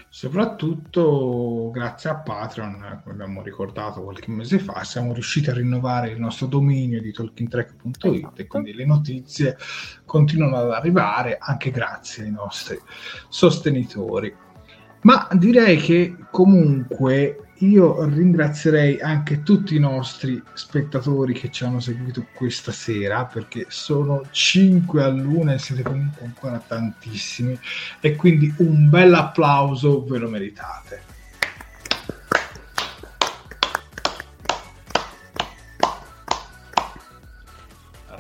[0.09, 6.19] Soprattutto grazie a Patreon, come abbiamo ricordato qualche mese fa, siamo riusciti a rinnovare il
[6.19, 8.41] nostro dominio di talkingtrack.it esatto.
[8.41, 9.59] e quindi le notizie
[10.07, 12.81] continuano ad arrivare anche grazie ai nostri
[13.29, 14.35] sostenitori.
[15.03, 22.27] Ma direi che comunque io ringrazierei anche tutti i nostri spettatori che ci hanno seguito
[22.35, 27.59] questa sera perché sono 5 a luna e siete comunque ancora tantissimi
[28.01, 31.16] e quindi un bel applauso ve lo meritate.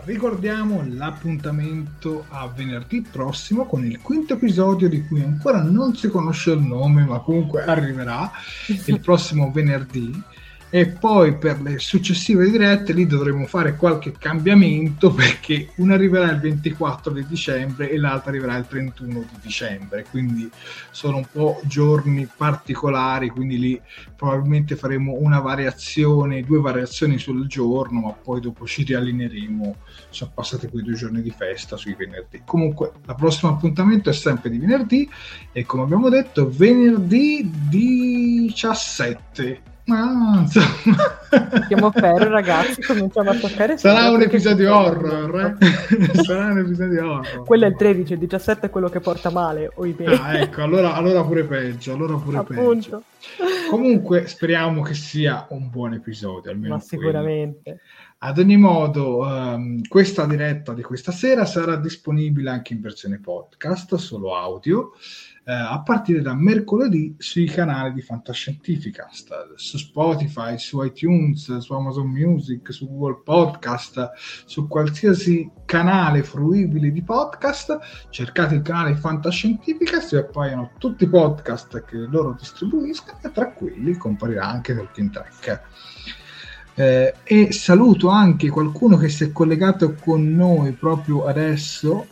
[0.06, 6.52] Ricordiamo l'appuntamento a venerdì prossimo con il quinto episodio di cui ancora non si conosce
[6.52, 8.30] il nome, ma comunque arriverà
[8.86, 10.22] il prossimo venerdì
[10.68, 16.40] e poi per le successive dirette lì dovremo fare qualche cambiamento perché una arriverà il
[16.40, 20.04] 24 di dicembre e l'altra arriverà il 31 di dicembre.
[20.10, 20.50] Quindi
[20.90, 23.80] sono un po' giorni particolari quindi lì
[24.16, 29.76] probabilmente faremo una variazione due variazioni sul giorno ma poi dopo ci riallineeremo
[30.10, 32.42] sono passati quei due giorni di festa sui venerdì.
[32.44, 35.08] Comunque il prossimo appuntamento è sempre di venerdì
[35.52, 41.66] e come abbiamo detto venerdì 17 Ah, insomma.
[41.68, 43.78] Siamo ferro, ragazzi, cominciamo a toccare.
[43.78, 45.56] Sarà un episodio horror.
[45.58, 46.14] Eh?
[46.24, 47.44] Sarà un episodio horror.
[47.44, 49.70] Quello è il 13, il 17 è quello che porta male.
[50.06, 51.92] Ah, ecco, allora, allora, pure peggio.
[51.92, 53.02] Allora pure peggio.
[53.70, 56.50] Comunque, speriamo che sia un buon episodio.
[56.50, 57.60] Almeno Ma sicuramente.
[57.62, 57.78] Quello.
[58.18, 63.94] Ad ogni modo, um, questa diretta di questa sera sarà disponibile anche in versione podcast,
[63.96, 64.92] solo audio
[65.48, 72.08] eh, a partire da mercoledì sui canali di Fantascientificast, su Spotify, su iTunes, su Amazon
[72.08, 74.10] Music, su Google Podcast,
[74.44, 77.78] su qualsiasi canale fruibile di podcast,
[78.10, 83.96] cercate il canale Fantascientificast e appaiono tutti i podcast che loro distribuiscono e tra quelli
[83.96, 85.62] comparirà anche Talking Track.
[86.74, 92.08] Eh, e saluto anche qualcuno che si è collegato con noi proprio adesso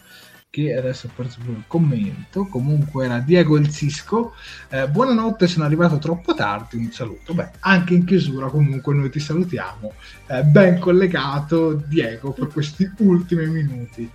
[0.55, 4.35] che adesso ho perso il commento, comunque era Diego Il Cisco,
[4.69, 7.35] eh, buonanotte, sono arrivato troppo tardi, un saluto.
[7.35, 9.95] Beh, anche in chiusura comunque noi ti salutiamo,
[10.29, 14.09] eh, ben collegato Diego per questi ultimi minuti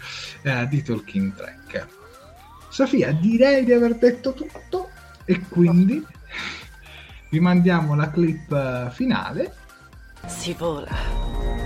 [0.43, 1.87] eh, di Talking Track.
[2.69, 4.91] Sofia, direi di aver detto tutto
[5.25, 6.01] e quindi
[7.31, 9.53] vi mandiamo la clip eh, finale.
[10.25, 11.59] Si vola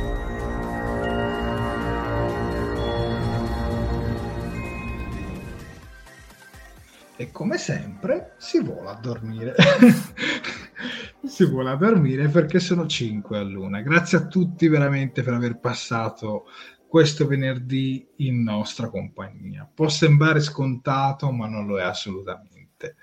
[7.16, 9.56] e come sempre si vola a dormire.
[11.24, 13.82] si vola a dormire perché sono 5 a luna.
[13.82, 16.46] Grazie a tutti veramente per aver passato
[16.88, 19.68] questo venerdì in nostra compagnia.
[19.72, 22.98] Può sembrare scontato, ma non lo è assolutamente.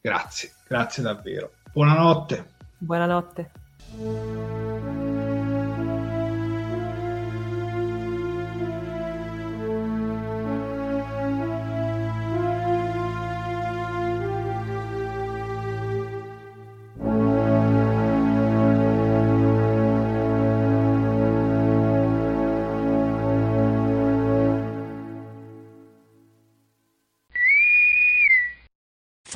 [0.00, 1.54] Grazie, grazie davvero.
[1.72, 2.52] Buonanotte.
[2.78, 4.62] Buonanotte.